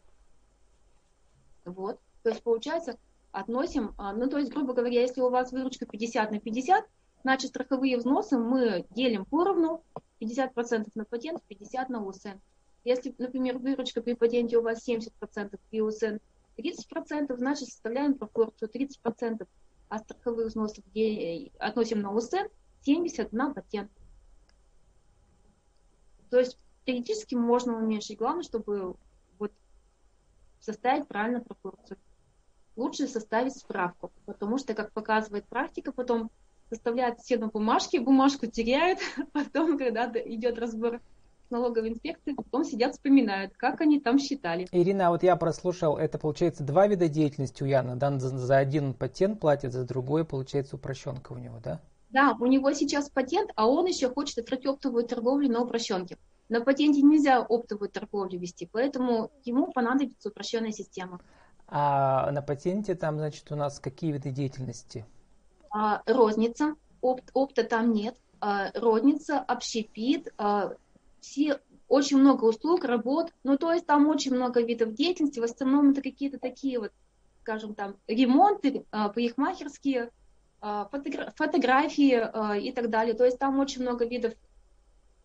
Вот. 1.64 2.00
То 2.24 2.30
есть, 2.30 2.42
получается, 2.42 2.98
относим, 3.32 3.94
а, 4.00 4.14
ну, 4.14 4.28
то 4.28 4.40
есть, 4.40 4.52
грубо 4.52 4.74
говоря, 4.74 5.02
если 5.02 5.22
у 5.22 5.30
вас 5.30 5.52
выручка 5.52 5.86
50 5.86 6.32
на 6.32 6.40
50, 6.40 6.86
значит, 7.24 7.50
страховые 7.50 7.98
взносы 7.98 8.38
мы 8.38 8.86
делим 8.92 9.26
поровну, 9.26 9.84
50% 10.20 10.90
на 10.96 11.06
патент, 11.06 11.42
50% 11.50 11.90
на 11.90 12.04
УСН. 12.04 12.40
Если, 12.84 13.14
например, 13.18 13.60
выручка 13.60 14.02
при 14.02 14.14
патенте 14.14 14.58
у 14.58 14.62
вас 14.62 14.88
70%, 14.88 15.60
при 15.70 15.82
УСН 15.82 16.18
30%, 16.58 17.36
значит, 17.38 17.70
составляем 17.70 18.16
пропорцию 18.16 18.70
30% 18.70 19.48
от 19.90 20.04
страховых 20.04 20.48
взносов 20.48 20.84
относим 21.60 22.02
на 22.02 22.12
УСН, 22.12 22.48
70% 22.86 23.30
на 23.32 23.54
патент. 23.54 23.92
То 26.30 26.40
есть 26.40 26.58
теоретически 26.86 27.36
можно 27.36 27.78
уменьшить. 27.78 28.18
Главное, 28.18 28.44
чтобы 28.44 28.96
вот 29.38 29.52
составить 30.60 31.08
правильно 31.08 31.42
пропорцию. 31.42 31.98
Лучше 32.78 33.08
составить 33.08 33.58
справку, 33.58 34.12
потому 34.26 34.58
что, 34.58 34.74
как 34.74 34.94
показывает 34.94 35.46
практика, 35.46 35.92
потом 35.92 36.32
составляют 36.72 37.20
все 37.20 37.38
на 37.38 37.48
бумажке, 37.48 38.00
бумажку 38.00 38.48
теряют, 38.48 39.00
потом, 39.34 39.78
когда 39.78 40.10
идет 40.26 40.58
разбор 40.58 41.02
налоговой 41.50 41.90
инспекции, 41.90 42.34
потом 42.34 42.64
сидят, 42.64 42.94
вспоминают, 42.94 43.54
как 43.58 43.82
они 43.82 44.00
там 44.00 44.18
считали. 44.18 44.70
Ирина, 44.72 45.10
вот 45.10 45.22
я 45.22 45.36
прослушал, 45.36 45.98
это 45.98 46.18
получается 46.18 46.64
два 46.64 46.88
вида 46.88 47.10
деятельности 47.10 47.62
у 47.62 47.66
Яна, 47.66 47.98
да? 47.98 48.18
За, 48.20 48.30
за 48.30 48.58
один 48.58 48.94
патент 48.94 49.42
платит, 49.42 49.74
за 49.74 49.84
другой, 49.84 50.24
получается, 50.24 50.78
упрощенка 50.78 51.34
у 51.34 51.38
него, 51.38 51.60
да? 51.62 51.82
Да, 52.10 52.38
у 52.40 52.46
него 52.46 52.72
сейчас 52.72 53.10
патент, 53.10 53.52
а 53.56 53.68
он 53.68 53.86
еще 53.86 54.10
хочет 54.10 54.38
открыть 54.38 54.66
оптовую 54.66 55.04
торговлю 55.04 55.50
на 55.50 55.62
упрощенке. 55.62 56.18
На 56.48 56.62
патенте 56.62 57.02
нельзя 57.02 57.40
оптовую 57.40 57.90
торговлю 57.90 58.40
вести, 58.40 58.70
поэтому 58.72 59.30
ему 59.44 59.72
понадобится 59.72 60.30
упрощенная 60.30 60.72
система. 60.72 61.20
А 61.68 62.32
на 62.32 62.42
патенте 62.42 62.96
там, 62.96 63.18
значит, 63.18 63.52
у 63.52 63.56
нас 63.56 63.80
какие 63.80 64.12
виды 64.12 64.32
деятельности? 64.32 65.06
А, 65.72 66.02
розница, 66.06 66.76
опт, 67.02 67.32
опта 67.34 67.64
там 67.64 67.94
нет. 67.94 68.16
А, 68.40 68.72
розница, 68.74 69.40
общепит, 69.40 70.34
а, 70.38 70.74
все, 71.22 71.60
очень 71.88 72.18
много 72.18 72.46
услуг, 72.46 72.84
работ. 72.84 73.32
Ну, 73.44 73.58
то 73.58 73.72
есть 73.72 73.86
там 73.86 74.08
очень 74.08 74.34
много 74.34 74.62
видов 74.62 74.94
деятельности. 74.94 75.40
В 75.40 75.44
основном 75.44 75.92
это 75.92 76.02
какие-то 76.02 76.40
такие 76.40 76.80
вот, 76.80 76.92
скажем 77.42 77.74
там, 77.74 77.96
ремонты, 78.08 78.86
а, 78.92 79.10
парикмахерские, 79.10 80.12
а, 80.60 80.90
фотогра- 80.92 81.34
фотографии 81.36 82.14
а, 82.14 82.58
и 82.58 82.72
так 82.72 82.90
далее. 82.90 83.14
То 83.14 83.26
есть 83.26 83.40
там 83.40 83.60
очень 83.60 83.82
много 83.82 84.06
видов 84.06 84.34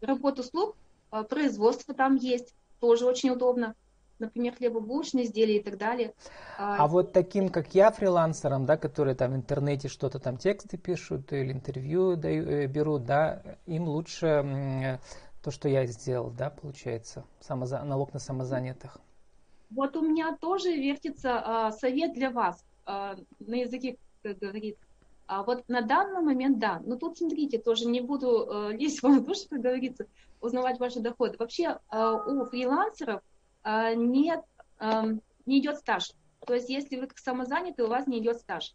работ, 0.00 0.38
услуг, 0.38 0.76
а, 1.10 1.24
производство 1.24 1.94
там 1.94 2.16
есть, 2.16 2.54
тоже 2.80 3.06
очень 3.06 3.30
удобно. 3.30 3.74
Например, 4.18 4.54
хлебобулочные 4.54 5.26
изделия 5.26 5.58
и 5.58 5.62
так 5.62 5.76
далее. 5.76 6.14
А 6.56 6.86
вот 6.86 7.12
таким, 7.12 7.50
как 7.50 7.74
я, 7.74 7.90
фрилансерам, 7.90 8.64
да, 8.64 8.76
которые 8.76 9.14
там 9.14 9.32
в 9.32 9.36
интернете 9.36 9.88
что-то 9.88 10.18
там 10.18 10.38
тексты 10.38 10.78
пишут 10.78 11.32
или 11.32 11.52
интервью 11.52 12.16
даю, 12.16 12.48
э, 12.48 12.66
берут, 12.66 13.04
да, 13.04 13.42
им 13.66 13.88
лучше 13.88 14.98
то, 15.42 15.50
что 15.50 15.68
я 15.68 15.86
сделал, 15.86 16.30
да, 16.30 16.50
получается, 16.50 17.24
самоза... 17.40 17.82
налог 17.84 18.12
на 18.12 18.18
самозанятых. 18.18 18.98
Вот 19.70 19.96
у 19.96 20.02
меня 20.02 20.36
тоже 20.40 20.72
вертится 20.72 21.40
а, 21.44 21.72
совет 21.72 22.14
для 22.14 22.30
вас 22.30 22.64
а, 22.84 23.16
на 23.38 23.54
языке, 23.54 23.96
как 24.22 24.38
говорит. 24.38 24.76
А 25.28 25.42
вот 25.42 25.68
на 25.68 25.82
данный 25.82 26.20
момент, 26.20 26.58
да. 26.58 26.80
Но 26.84 26.96
тут, 26.96 27.18
смотрите, 27.18 27.58
тоже 27.58 27.86
не 27.86 28.00
буду 28.00 28.48
а, 28.48 28.70
лезть 28.72 29.02
в 29.02 29.24
душу, 29.24 29.42
как 29.50 29.60
говорится, 29.60 30.06
узнавать 30.40 30.78
ваши 30.78 31.00
доходы. 31.00 31.36
Вообще 31.38 31.78
а, 31.88 32.14
у 32.14 32.44
фрилансеров 32.46 33.20
а, 33.20 33.22
нет, 33.94 34.44
а, 34.78 35.06
не 35.46 35.58
идет 35.58 35.78
стаж. 35.78 36.12
То 36.46 36.54
есть 36.54 36.68
если 36.68 36.96
вы 36.96 37.08
как 37.08 37.18
самозанятый, 37.18 37.84
у 37.84 37.88
вас 37.88 38.06
не 38.06 38.20
идет 38.20 38.38
стаж. 38.38 38.74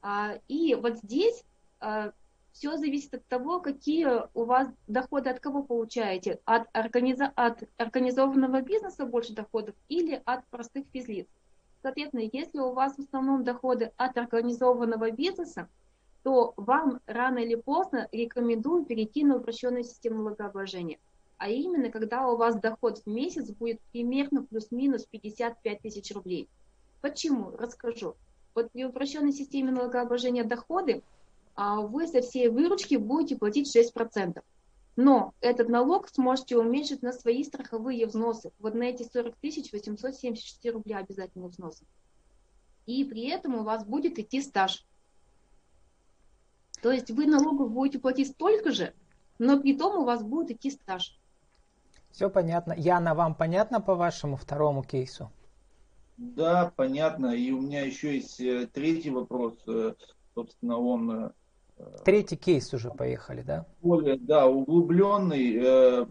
А, 0.00 0.38
и 0.48 0.74
вот 0.74 0.96
здесь 0.98 1.44
а, 1.80 2.12
все 2.52 2.76
зависит 2.76 3.14
от 3.14 3.26
того, 3.26 3.60
какие 3.60 4.06
у 4.32 4.44
вас 4.44 4.68
доходы, 4.86 5.30
от 5.30 5.40
кого 5.40 5.62
получаете. 5.62 6.40
От, 6.44 6.68
организа... 6.72 7.32
от 7.34 7.64
организованного 7.76 8.62
бизнеса 8.62 9.06
больше 9.06 9.34
доходов 9.34 9.74
или 9.88 10.22
от 10.24 10.46
простых 10.46 10.86
физлиц. 10.92 11.26
Соответственно, 11.82 12.28
если 12.32 12.60
у 12.60 12.72
вас 12.72 12.94
в 12.96 13.00
основном 13.00 13.44
доходы 13.44 13.92
от 13.96 14.16
организованного 14.16 15.10
бизнеса, 15.10 15.68
то 16.22 16.54
вам 16.56 17.00
рано 17.06 17.38
или 17.38 17.56
поздно 17.56 18.08
рекомендую 18.10 18.86
перейти 18.86 19.24
на 19.24 19.36
упрощенную 19.36 19.84
систему 19.84 20.22
налогообложения. 20.22 20.98
А 21.38 21.48
именно, 21.48 21.90
когда 21.90 22.28
у 22.28 22.36
вас 22.36 22.56
доход 22.60 22.98
в 22.98 23.06
месяц 23.06 23.50
будет 23.50 23.80
примерно 23.92 24.44
плюс-минус 24.44 25.06
55 25.06 25.80
тысяч 25.80 26.12
рублей. 26.12 26.48
Почему? 27.00 27.50
Расскажу. 27.56 28.14
Вот 28.54 28.70
при 28.70 28.84
упрощенной 28.84 29.32
системе 29.32 29.72
налогообложения 29.72 30.44
доходы 30.44 31.02
а 31.56 31.80
вы 31.80 32.06
со 32.06 32.20
всей 32.20 32.48
выручки 32.48 32.96
будете 32.96 33.36
платить 33.36 33.74
6%. 33.74 34.42
Но 34.96 35.34
этот 35.40 35.68
налог 35.68 36.08
сможете 36.08 36.56
уменьшить 36.56 37.02
на 37.02 37.12
свои 37.12 37.42
страховые 37.42 38.06
взносы. 38.06 38.52
Вот 38.58 38.74
на 38.74 38.84
эти 38.84 39.02
40 39.02 39.36
тысяч 39.36 39.72
876 39.72 40.66
рубля 40.70 40.98
обязательно 40.98 41.48
взносы. 41.48 41.84
И 42.86 43.04
при 43.04 43.28
этом 43.28 43.56
у 43.56 43.64
вас 43.64 43.84
будет 43.84 44.18
идти 44.18 44.40
стаж. 44.40 44.84
То 46.80 46.92
есть 46.92 47.10
вы 47.10 47.26
налогов 47.26 47.70
будете 47.70 47.98
платить 47.98 48.32
столько 48.32 48.70
же, 48.70 48.92
но 49.38 49.58
при 49.58 49.76
том 49.76 50.00
у 50.00 50.04
вас 50.04 50.22
будет 50.22 50.50
идти 50.50 50.70
стаж. 50.70 51.18
Все 52.14 52.30
понятно. 52.30 52.74
Яна, 52.78 53.14
вам 53.14 53.34
понятно 53.34 53.80
по 53.80 53.96
вашему 53.96 54.36
второму 54.36 54.84
кейсу? 54.84 55.30
Да, 56.16 56.72
понятно. 56.76 57.34
И 57.34 57.50
у 57.50 57.60
меня 57.60 57.82
еще 57.82 58.14
есть 58.14 58.40
э, 58.40 58.68
третий 58.72 59.10
вопрос. 59.10 59.54
Э, 59.66 59.94
собственно, 60.34 60.78
он 60.78 61.32
Третий 62.04 62.36
кейс 62.36 62.72
уже 62.72 62.90
поехали, 62.90 63.42
да? 63.42 63.66
Более, 63.82 64.16
да, 64.16 64.46
углубленный, 64.46 65.56
э, 65.56 66.06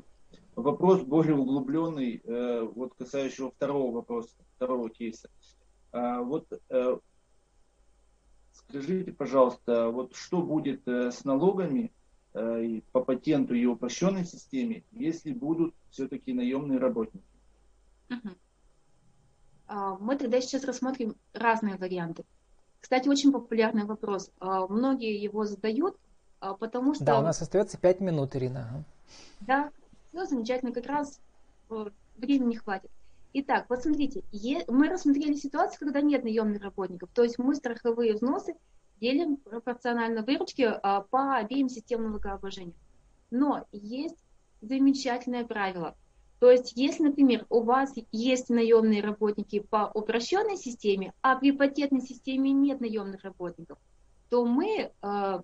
вопрос 0.55 1.03
более 1.03 1.35
углубленный, 1.35 2.21
э, 2.23 2.61
вот 2.75 2.95
касающего 2.95 3.51
второго 3.51 3.93
вопроса, 3.93 4.35
второго 4.55 4.89
кейса. 4.89 5.29
А, 5.93 6.21
вот 6.21 6.51
э, 6.69 6.97
скажите, 8.51 9.13
пожалуйста, 9.13 9.89
вот 9.89 10.15
что 10.15 10.41
будет 10.41 10.85
э, 10.87 11.11
с 11.11 11.23
налогами 11.23 11.85
э, 11.85 12.02
по 12.33 13.01
патенту 13.01 13.53
и 13.53 13.65
упрощенной 13.65 14.25
системе, 14.25 14.83
если 14.91 15.31
будут 15.33 15.75
все-таки 15.91 16.33
наемные 16.33 16.79
работники? 16.79 17.25
Угу. 18.09 18.29
Мы 20.01 20.17
тогда 20.17 20.41
сейчас 20.41 20.63
рассмотрим 20.65 21.15
разные 21.33 21.77
варианты. 21.77 22.25
Кстати, 22.83 23.07
очень 23.07 23.31
популярный 23.31 23.85
вопрос. 23.85 24.29
А, 24.39 24.67
многие 24.67 25.17
его 25.17 25.45
задают, 25.45 25.97
а, 26.41 26.53
потому 26.53 26.93
что... 26.93 27.05
Да, 27.05 27.19
у 27.19 27.23
нас 27.23 27.41
остается 27.41 27.77
пять 27.77 28.01
минут, 28.01 28.35
Ирина. 28.35 28.83
Да, 29.39 29.71
все 30.09 30.25
замечательно, 30.25 30.73
как 30.73 30.85
раз 30.87 31.21
э, 31.69 31.85
времени 32.17 32.55
хватит. 32.55 32.91
Итак, 33.31 33.67
вот 33.69 33.83
смотрите, 33.83 34.21
мы 34.67 34.89
рассмотрели 34.89 35.33
ситуацию, 35.35 35.79
когда 35.79 36.01
нет 36.01 36.25
наемных 36.25 36.61
работников, 36.61 37.09
то 37.13 37.23
есть 37.23 37.39
мы 37.39 37.55
страховые 37.55 38.15
взносы 38.15 38.53
делим 38.99 39.37
пропорционально 39.37 40.23
выручке 40.23 40.67
а, 40.67 41.01
по 41.01 41.35
обеим 41.35 41.69
системам 41.69 42.11
налогообложения. 42.11 42.75
Но 43.31 43.65
есть 43.71 44.17
замечательное 44.61 45.45
правило. 45.45 45.95
То 46.39 46.51
есть, 46.51 46.73
если, 46.75 47.03
например, 47.03 47.45
у 47.49 47.61
вас 47.61 47.93
есть 48.11 48.49
наемные 48.49 49.01
работники 49.01 49.59
по 49.59 49.89
упрощенной 49.93 50.57
системе, 50.57 51.13
а 51.21 51.37
при 51.37 51.51
патентной 51.51 52.01
системе 52.01 52.51
нет 52.51 52.81
наемных 52.81 53.23
работников, 53.23 53.77
то 54.29 54.45
мы 54.45 54.91
э, 54.91 55.41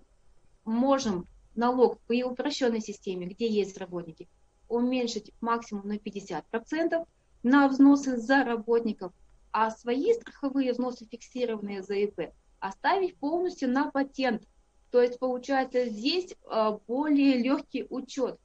можем 0.64 1.26
налог 1.54 2.00
при 2.06 2.22
упрощенной 2.22 2.80
системе, 2.80 3.26
где 3.26 3.48
есть 3.48 3.78
работники, 3.78 4.28
уменьшить 4.68 5.32
максимум 5.40 5.88
на 5.88 5.96
50% 5.96 7.06
на 7.42 7.68
взносы 7.68 8.16
за 8.18 8.44
работников, 8.44 9.12
а 9.52 9.70
свои 9.70 10.12
страховые 10.12 10.72
взносы, 10.72 11.06
фиксированные 11.10 11.82
за 11.82 11.94
ИП, 11.94 12.32
оставить 12.60 13.16
полностью 13.18 13.70
на 13.70 13.90
патент. 13.90 14.44
То 14.90 15.00
есть 15.00 15.18
получается 15.18 15.86
здесь 15.86 16.32
э, 16.32 16.78
более 16.86 17.38
легкий 17.38 17.86
учет 17.88 18.38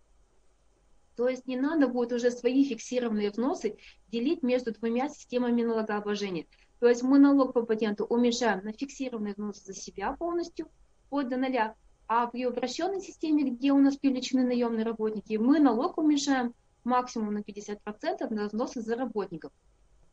то 1.16 1.30
есть 1.30 1.48
не 1.48 1.56
надо 1.56 1.88
будет 1.88 2.12
уже 2.14 2.32
свои 2.32 2.64
фиксированные 2.64 3.32
взносы 3.32 3.78
делить 4.10 4.44
между 4.44 4.74
двумя 4.74 5.10
системами 5.10 5.64
налогообложения. 5.64 6.46
То 6.80 6.88
есть 6.88 7.04
мы 7.04 7.20
налог 7.20 7.54
по 7.54 7.64
патенту 7.64 8.06
уменьшаем 8.06 8.64
на 8.64 8.74
фиксированные 8.74 9.34
взносы 9.34 9.64
за 9.64 9.74
себя 9.74 10.14
полностью, 10.14 10.68
вплоть 11.06 11.30
до 11.30 11.38
нуля, 11.38 11.76
а 12.08 12.28
при 12.28 12.46
упрощенной 12.46 13.02
системе, 13.02 13.50
где 13.50 13.72
у 13.72 13.80
нас 13.80 13.98
привлечены 13.98 14.44
наемные 14.44 14.86
работники, 14.86 15.38
мы 15.38 15.60
налог 15.60 15.98
уменьшаем 15.98 16.54
максимум 16.84 17.34
на 17.34 17.40
50% 17.40 18.30
на 18.30 18.48
взносы 18.48 18.82
за 18.82 18.96
работников. 18.96 19.52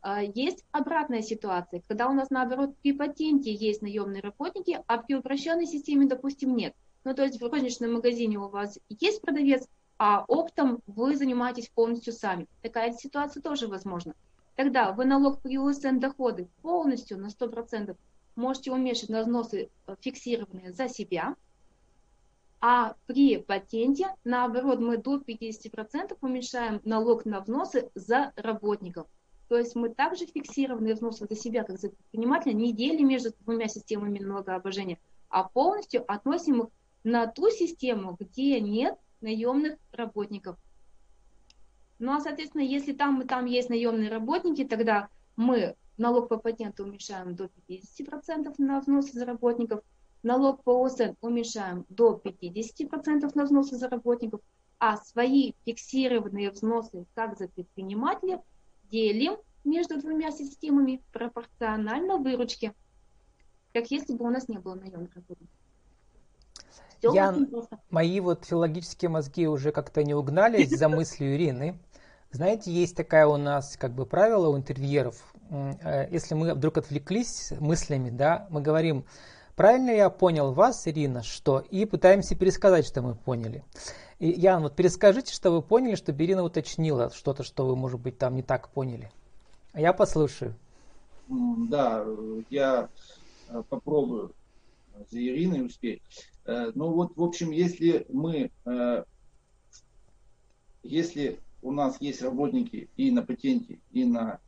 А, 0.02 0.20
есть 0.20 0.64
обратная 0.72 1.22
ситуация, 1.22 1.82
когда 1.86 2.08
у 2.08 2.12
нас 2.12 2.30
наоборот 2.30 2.76
при 2.82 2.92
патенте 2.92 3.54
есть 3.54 3.82
наемные 3.82 4.20
работники, 4.20 4.82
а 4.86 4.98
при 4.98 5.14
упрощенной 5.14 5.66
системе, 5.66 6.06
допустим, 6.06 6.56
нет. 6.56 6.74
Ну, 7.04 7.14
то 7.14 7.22
есть 7.22 7.40
в 7.40 7.46
розничном 7.46 7.94
магазине 7.94 8.38
у 8.38 8.48
вас 8.48 8.78
есть 8.88 9.22
продавец, 9.22 9.66
а 9.98 10.24
оптом 10.26 10.82
вы 10.86 11.16
занимаетесь 11.16 11.68
полностью 11.68 12.12
сами. 12.12 12.48
Такая 12.62 12.92
ситуация 12.92 13.42
тоже 13.42 13.68
возможна. 13.68 14.14
Тогда 14.56 14.92
вы 14.92 15.04
налог 15.04 15.40
при 15.40 15.56
УСН 15.56 15.98
доходы 15.98 16.48
полностью 16.62 17.18
на 17.18 17.28
100% 17.28 17.96
можете 18.34 18.72
уменьшить 18.72 19.08
на 19.08 19.22
взносы 19.22 19.70
э, 19.86 19.96
фиксированные 20.00 20.72
за 20.72 20.88
себя, 20.88 21.36
а 22.60 22.94
при 23.06 23.38
патенте, 23.38 24.14
наоборот, 24.24 24.80
мы 24.80 24.96
до 24.96 25.18
50% 25.18 26.16
уменьшаем 26.20 26.80
налог 26.84 27.24
на 27.24 27.40
взносы 27.40 27.90
за 27.94 28.32
работников. 28.36 29.06
То 29.52 29.58
есть 29.58 29.74
мы 29.74 29.90
также 29.90 30.24
фиксированные 30.24 30.94
взносы 30.94 31.26
за 31.28 31.36
себя, 31.36 31.62
как 31.62 31.78
за 31.78 31.90
предпринимателя, 31.90 32.54
не 32.54 32.72
делим 32.72 33.08
между 33.08 33.34
двумя 33.40 33.68
системами 33.68 34.18
налогообложения, 34.18 34.98
а 35.28 35.44
полностью 35.44 36.10
относим 36.10 36.62
их 36.62 36.68
на 37.04 37.26
ту 37.26 37.50
систему, 37.50 38.16
где 38.18 38.62
нет 38.62 38.96
наемных 39.20 39.76
работников. 39.92 40.56
Ну 41.98 42.12
а, 42.12 42.20
соответственно, 42.20 42.62
если 42.62 42.94
там 42.94 43.20
и 43.20 43.26
там 43.26 43.44
есть 43.44 43.68
наемные 43.68 44.08
работники, 44.08 44.64
тогда 44.64 45.10
мы 45.36 45.76
налог 45.98 46.30
по 46.30 46.38
патенту 46.38 46.84
уменьшаем 46.84 47.36
до 47.36 47.50
50% 47.68 48.54
на 48.56 48.80
взносы 48.80 49.12
за 49.12 49.26
работников, 49.26 49.82
налог 50.22 50.64
по 50.64 50.82
ОСН 50.82 51.12
уменьшаем 51.20 51.84
до 51.90 52.18
50% 52.24 53.30
на 53.34 53.44
взносы 53.44 53.76
за 53.76 53.90
работников, 53.90 54.40
а 54.78 54.96
свои 54.96 55.52
фиксированные 55.66 56.50
взносы, 56.50 57.04
как 57.14 57.36
за 57.36 57.48
предпринимателя, 57.48 58.42
делим 58.92 59.36
между 59.64 59.98
двумя 60.00 60.30
системами 60.30 61.02
пропорционально 61.12 62.18
выручке, 62.18 62.74
как 63.72 63.90
если 63.90 64.14
бы 64.14 64.26
у 64.26 64.30
нас 64.30 64.48
не 64.48 64.58
было 64.58 64.74
наемных 64.74 65.14
работников. 65.14 65.48
Я, 67.02 67.34
мои 67.90 68.20
вот 68.20 68.44
филологические 68.44 69.08
мозги 69.08 69.48
уже 69.48 69.72
как-то 69.72 70.04
не 70.04 70.14
угнались 70.14 70.70
за 70.70 70.88
мыслью 70.88 71.34
Ирины. 71.34 71.80
Знаете, 72.30 72.70
есть 72.70 72.96
такая 72.96 73.26
у 73.26 73.36
нас 73.36 73.76
как 73.76 73.92
бы 73.92 74.06
правило 74.06 74.48
у 74.48 74.56
интервьюеров. 74.56 75.34
Э, 75.50 76.08
если 76.10 76.34
мы 76.34 76.54
вдруг 76.54 76.78
отвлеклись 76.78 77.52
мыслями, 77.58 78.10
да, 78.10 78.46
мы 78.50 78.62
говорим, 78.62 79.04
правильно 79.56 79.90
я 79.90 80.10
понял 80.10 80.52
вас, 80.52 80.86
Ирина, 80.86 81.22
что, 81.22 81.60
и 81.60 81.84
пытаемся 81.84 82.34
пересказать, 82.34 82.86
что 82.86 83.02
мы 83.02 83.14
поняли. 83.14 83.64
И, 84.18 84.30
Ян, 84.30 84.62
вот 84.62 84.76
перескажите, 84.76 85.34
что 85.34 85.50
вы 85.50 85.62
поняли, 85.62 85.96
что 85.96 86.12
Ирина 86.12 86.44
уточнила 86.44 87.10
что-то, 87.10 87.42
что 87.42 87.66
вы, 87.66 87.74
может 87.74 88.00
быть, 88.00 88.18
там 88.18 88.36
не 88.36 88.42
так 88.42 88.68
поняли. 88.68 89.10
А 89.72 89.80
я 89.80 89.92
послушаю. 89.92 90.54
Да, 91.28 92.04
я 92.50 92.88
э, 93.48 93.62
попробую 93.68 94.32
за 95.10 95.18
Ириной 95.18 95.66
успеть. 95.66 96.02
Э, 96.44 96.70
ну 96.74 96.92
вот, 96.92 97.16
в 97.16 97.22
общем, 97.22 97.50
если 97.50 98.06
мы, 98.10 98.50
э, 98.64 99.04
если 100.82 101.40
у 101.62 101.72
нас 101.72 102.00
есть 102.00 102.22
работники 102.22 102.90
и 102.96 103.10
на 103.10 103.22
патенте, 103.22 103.78
и 103.92 104.04
на 104.04 104.40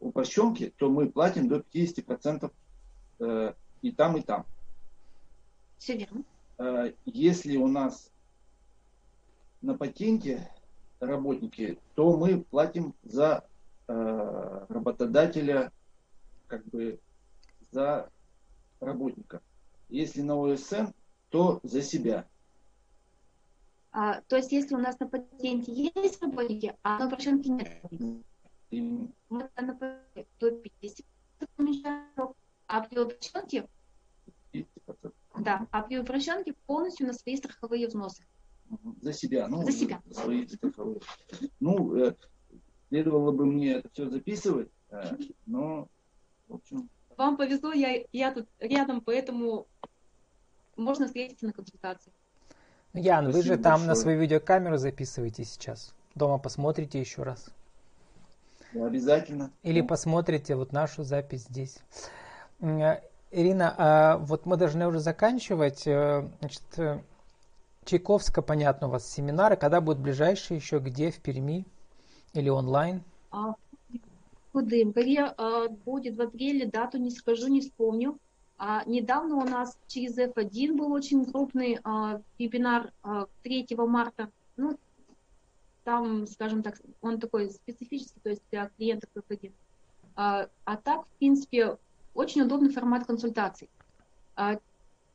упрощенке, 0.00 0.72
то 0.76 0.90
мы 0.90 1.08
платим 1.10 1.46
до 1.46 1.58
50% 1.72 2.50
и 3.82 3.92
там, 3.92 4.16
и 4.16 4.22
там. 4.22 4.46
Все 5.78 5.96
верно. 5.96 6.24
Если 7.04 7.56
у 7.56 7.68
нас 7.68 8.10
на 9.62 9.76
патенте 9.76 10.50
работники, 11.00 11.78
то 11.94 12.16
мы 12.16 12.42
платим 12.42 12.94
за 13.04 13.44
работодателя, 13.86 15.72
как 16.46 16.64
бы 16.66 16.98
за 17.70 18.10
работника. 18.80 19.40
Если 19.88 20.22
на 20.22 20.36
ОСН, 20.36 20.92
то 21.30 21.60
за 21.62 21.82
себя. 21.82 22.26
А, 23.90 24.20
то 24.22 24.36
есть, 24.36 24.52
если 24.52 24.74
у 24.74 24.78
нас 24.78 24.98
на 25.00 25.08
патенте 25.08 25.72
есть 25.72 26.22
работники, 26.22 26.76
а 26.82 26.98
на 26.98 27.06
упрощенке 27.06 27.50
нет 27.50 27.82
И... 28.70 28.80
мы 29.28 29.50
на 29.56 29.74
патенте 29.74 30.26
до 30.38 30.50
50 30.50 31.06
а 31.40 31.46
при 31.56 31.82
упрощенке 32.68 33.68
50%. 34.52 35.12
Да, 35.40 35.66
а 35.70 35.82
при 35.82 35.98
упрощенке 35.98 36.54
полностью 36.66 37.06
на 37.06 37.12
свои 37.12 37.36
страховые 37.36 37.86
взносы. 37.86 38.24
За 39.00 39.12
себя, 39.12 39.48
ну, 39.48 39.62
за 39.64 39.72
себя. 39.72 40.02
За 40.06 40.20
свои 40.20 40.46
страховые. 40.46 41.00
Ну, 41.60 41.96
э, 41.96 42.14
следовало 42.88 43.32
бы 43.32 43.46
мне 43.46 43.74
это 43.74 43.88
все 43.90 44.08
записывать, 44.10 44.68
э, 44.90 45.16
но, 45.46 45.88
в 46.48 46.54
общем, 46.54 46.88
вам 47.18 47.36
повезло, 47.36 47.72
я, 47.72 48.04
я 48.12 48.32
тут 48.32 48.48
рядом, 48.60 49.00
поэтому 49.00 49.66
можно 50.76 51.06
встретиться 51.06 51.46
на 51.46 51.52
консультации. 51.52 52.12
Ян, 52.94 53.24
Спасибо 53.24 53.36
вы 53.36 53.42
же 53.42 53.56
там 53.56 53.72
большое. 53.72 53.88
на 53.88 53.94
свою 53.96 54.20
видеокамеру 54.20 54.76
записываете 54.76 55.44
сейчас. 55.44 55.94
Дома 56.14 56.38
посмотрите 56.38 57.00
еще 57.00 57.24
раз. 57.24 57.50
Обязательно. 58.72 59.50
Или 59.64 59.80
посмотрите 59.80 60.54
вот 60.54 60.72
нашу 60.72 61.02
запись 61.02 61.44
здесь. 61.44 61.78
Ирина, 62.60 63.74
а 63.76 64.16
вот 64.18 64.46
мы 64.46 64.56
должны 64.56 64.86
уже 64.86 65.00
заканчивать. 65.00 65.86
Э, 65.86 66.28
значит, 66.40 66.62
э, 66.78 67.00
Чайковска, 67.84 68.42
понятно, 68.42 68.88
у 68.88 68.90
вас 68.90 69.10
семинары. 69.10 69.56
Когда 69.56 69.80
будут 69.80 70.02
ближайшие 70.02 70.58
еще? 70.58 70.78
Где? 70.78 71.10
В 71.10 71.20
Перми? 71.20 71.66
Или 72.32 72.48
онлайн? 72.48 73.02
А, 73.30 73.54
Кудымкове 74.52 75.34
э, 75.36 75.68
будет 75.84 76.16
в 76.16 76.22
апреле, 76.22 76.66
дату 76.66 76.98
не 76.98 77.10
скажу, 77.10 77.48
не 77.48 77.60
вспомню. 77.60 78.18
А 78.56 78.82
недавно 78.86 79.36
у 79.36 79.44
нас 79.44 79.78
через 79.86 80.18
F1 80.18 80.74
был 80.74 80.92
очень 80.92 81.24
крупный 81.24 81.78
а, 81.84 82.20
вебинар 82.38 82.92
а, 83.02 83.26
3 83.44 83.68
марта. 83.86 84.30
Ну, 84.56 84.76
там, 85.84 86.26
скажем 86.26 86.62
так, 86.62 86.80
он 87.00 87.20
такой 87.20 87.50
специфический, 87.50 88.20
то 88.20 88.30
есть 88.30 88.42
для 88.50 88.68
клиентов 88.76 89.10
F1. 89.14 89.52
А, 90.16 90.48
а 90.64 90.76
так, 90.76 91.06
в 91.06 91.10
принципе, 91.18 91.78
очень 92.18 92.42
удобный 92.42 92.70
формат 92.70 93.06
консультаций. 93.06 93.70
А, 94.34 94.56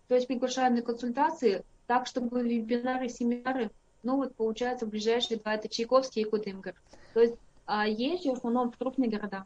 то 0.08 0.16
есть 0.16 0.28
приглашаем 0.28 0.76
на 0.76 0.82
консультации 0.82 1.64
так, 1.86 2.08
чтобы 2.08 2.42
вебинары, 2.42 3.10
семинары, 3.10 3.72
ну 4.04 4.16
вот 4.18 4.36
получается 4.36 4.86
в 4.86 4.90
ближайшие 4.90 5.38
два, 5.38 5.56
это 5.56 5.68
Чайковский 5.68 6.22
и 6.22 6.26
Кудымгар. 6.26 6.76
То 7.14 7.22
есть 7.22 7.36
а 7.66 7.88
езжу 7.88 8.34
в 8.34 8.38
основном 8.38 8.72
в 8.72 8.78
крупные 8.78 9.10
города. 9.10 9.46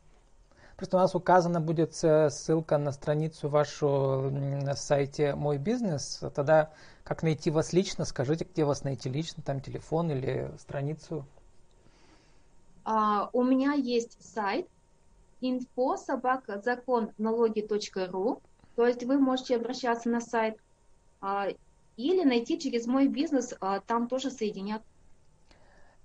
Просто 0.75 0.97
у 0.97 0.99
нас 0.99 1.15
указана 1.15 1.59
будет 1.59 1.97
э, 2.03 2.29
ссылка 2.29 2.77
на 2.77 2.91
страницу 2.91 3.49
вашу 3.49 4.29
на 4.31 4.75
сайте 4.75 5.33
«Мой 5.33 5.57
бизнес». 5.57 6.21
Тогда 6.35 6.71
как 7.03 7.23
найти 7.23 7.49
вас 7.49 7.73
лично? 7.73 8.05
Скажите, 8.05 8.45
где 8.45 8.65
вас 8.65 8.83
найти 8.83 9.09
лично, 9.09 9.41
там 9.43 9.61
телефон 9.61 10.11
или 10.11 10.51
страницу? 10.59 11.25
А, 12.83 13.29
у 13.33 13.43
меня 13.43 13.73
есть 13.73 14.17
сайт 14.23 14.67
info 15.41 15.97
собака 15.97 16.61
закон 16.61 17.11
налоги.ру. 17.17 18.41
То 18.75 18.87
есть 18.87 19.03
вы 19.03 19.19
можете 19.19 19.55
обращаться 19.55 20.09
на 20.09 20.21
сайт 20.21 20.57
а, 21.21 21.47
или 21.95 22.23
найти 22.23 22.59
через 22.59 22.85
мой 22.85 23.07
бизнес, 23.07 23.55
а, 23.59 23.79
там 23.79 24.07
тоже 24.07 24.29
соединят 24.29 24.81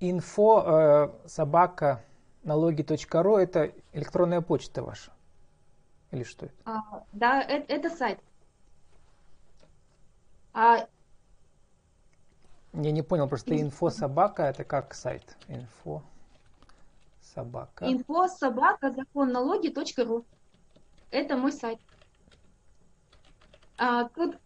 info 0.02 0.62
э, 0.66 1.28
собака 1.28 2.04
налоги.ру 2.42 3.36
это 3.36 3.72
электронная 3.92 4.40
почта 4.40 4.82
ваша? 4.82 5.12
Или 6.10 6.24
что 6.24 6.46
это? 6.46 6.54
А, 6.64 7.04
да, 7.12 7.42
это, 7.42 7.72
это 7.72 7.90
сайт. 7.90 8.18
А... 10.52 10.86
Я 12.74 12.90
не 12.90 13.02
понял, 13.02 13.28
просто 13.28 13.58
инфо 13.58 13.90
собака 13.90 14.44
это 14.44 14.64
как 14.64 14.94
сайт? 14.94 15.36
Инфо 15.48 16.02
собака. 17.34 17.86
Инфо 17.86 18.28
собака 18.28 18.90
закон 18.92 19.32
налоги.ру. 19.32 20.24
Это 21.10 21.36
мой 21.36 21.52
сайт. 21.52 21.78
А, 23.78 24.04
тут 24.04 24.36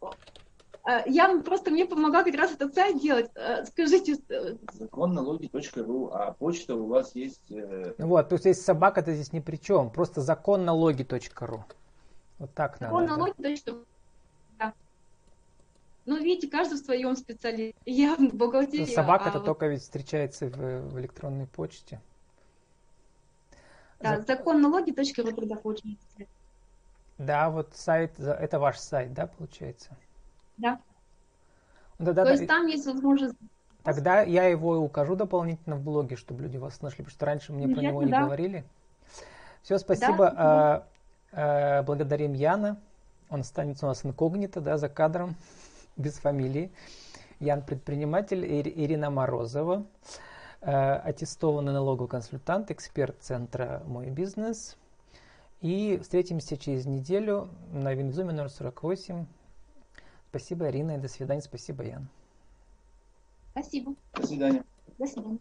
а, 0.87 1.03
я 1.07 1.37
просто 1.41 1.73
мне 1.73 1.85
помогла 1.85 2.23
как 2.23 2.35
раз 2.37 2.53
этот 2.53 2.73
сайт 2.75 3.01
делать. 3.01 3.29
А, 3.35 3.65
скажите. 3.65 4.17
Э, 4.29 4.55
Закон 4.73 5.15
налоги.ру, 5.15 6.11
а 6.13 6.33
почта 6.33 6.77
у 6.77 6.87
вас 6.87 7.15
есть... 7.17 7.43
Э, 7.51 7.95
вот, 7.99 8.29
то 8.29 8.37
есть 8.37 8.45
есть 8.45 8.65
собака-то 8.65 9.13
здесь 9.13 9.33
ни 9.33 9.41
при 9.41 9.57
чем. 9.57 9.91
Просто 9.91 10.21
закон 10.21 10.65
налоги.ру. 10.65 11.65
Вот 12.39 12.55
так 12.55 12.79
закон 12.79 13.05
надо. 13.05 13.15
Закон 13.15 13.35
налоги.ру. 13.37 13.85
Да. 14.61 14.73
Ну, 16.05 16.19
видите, 16.19 16.49
каждый 16.49 16.75
в 16.75 16.85
своем 16.85 17.17
специалисте. 17.17 17.75
Я 17.85 18.15
в 18.15 18.21
бухгалтерии. 18.21 18.87
Ну, 18.87 18.95
собака-то 18.95 19.39
а 19.39 19.41
только 19.41 19.67
ведь 19.67 19.83
встречается 19.83 20.47
в, 20.47 20.93
в 20.93 21.01
электронной 21.01 21.49
почте. 21.49 22.01
Да, 24.01 24.17
За... 24.17 24.23
закон 24.23 24.61
налоги.ру 24.61 25.33
тогда 25.33 25.57
получается. 25.57 26.07
Да, 27.19 27.51
вот 27.51 27.75
сайт, 27.75 28.19
это 28.19 28.59
ваш 28.59 28.79
сайт, 28.79 29.15
да, 29.15 29.27
получается? 29.27 29.97
Да. 30.59 30.79
Да, 31.99 32.13
да, 32.13 32.23
То 32.23 32.25
да. 32.25 32.31
есть 32.33 32.47
там 32.47 32.67
есть 32.67 32.87
возможность... 32.87 33.35
Тогда 33.83 34.23
я 34.23 34.45
его 34.45 34.79
укажу 34.79 35.15
дополнительно 35.15 35.77
в 35.77 35.83
блоге, 35.83 36.17
чтобы 36.17 36.43
люди 36.43 36.57
вас 36.57 36.83
нашли, 36.83 37.05
потому 37.05 37.11
что 37.13 37.27
раньше 37.27 37.53
мне 37.53 37.73
про 37.73 37.81
него 37.81 38.03
не 38.03 38.11
да. 38.11 38.25
говорили. 38.25 38.65
Все, 39.63 39.79
спасибо. 39.79 40.31
Да, 40.31 40.35
а, 40.37 40.87
а, 41.33 41.83
благодарим 41.85 42.35
Яна. 42.35 42.79
Он 43.31 43.41
останется 43.41 43.87
у 43.87 43.89
нас 43.89 44.05
инкогнито, 44.05 44.61
да, 44.61 44.77
за 44.77 44.89
кадром, 44.89 45.37
без 45.97 46.15
фамилии. 46.15 46.71
Ян 47.39 47.63
предприниматель, 47.63 48.45
Ирина 48.45 49.11
Морозова, 49.11 49.85
аттестованный 50.67 51.73
налоговый 51.73 52.09
консультант, 52.09 52.71
эксперт 52.71 53.17
центра 53.21 53.83
«Мой 53.87 54.11
бизнес». 54.11 54.77
И 55.61 55.99
встретимся 56.03 56.57
через 56.57 56.87
неделю 56.87 57.49
на 57.73 57.95
Винзуме 57.95 58.33
номер 58.33 58.51
48 58.51 59.27
Спасибо, 60.31 60.69
Ирина, 60.69 60.97
и 60.97 60.99
до 60.99 61.09
свидания. 61.09 61.41
Спасибо, 61.41 61.83
Ян. 61.83 62.09
Спасибо. 63.53 63.95
До 64.13 64.27
свидания. 64.27 64.65
До 64.99 65.07
свидания. 65.07 65.39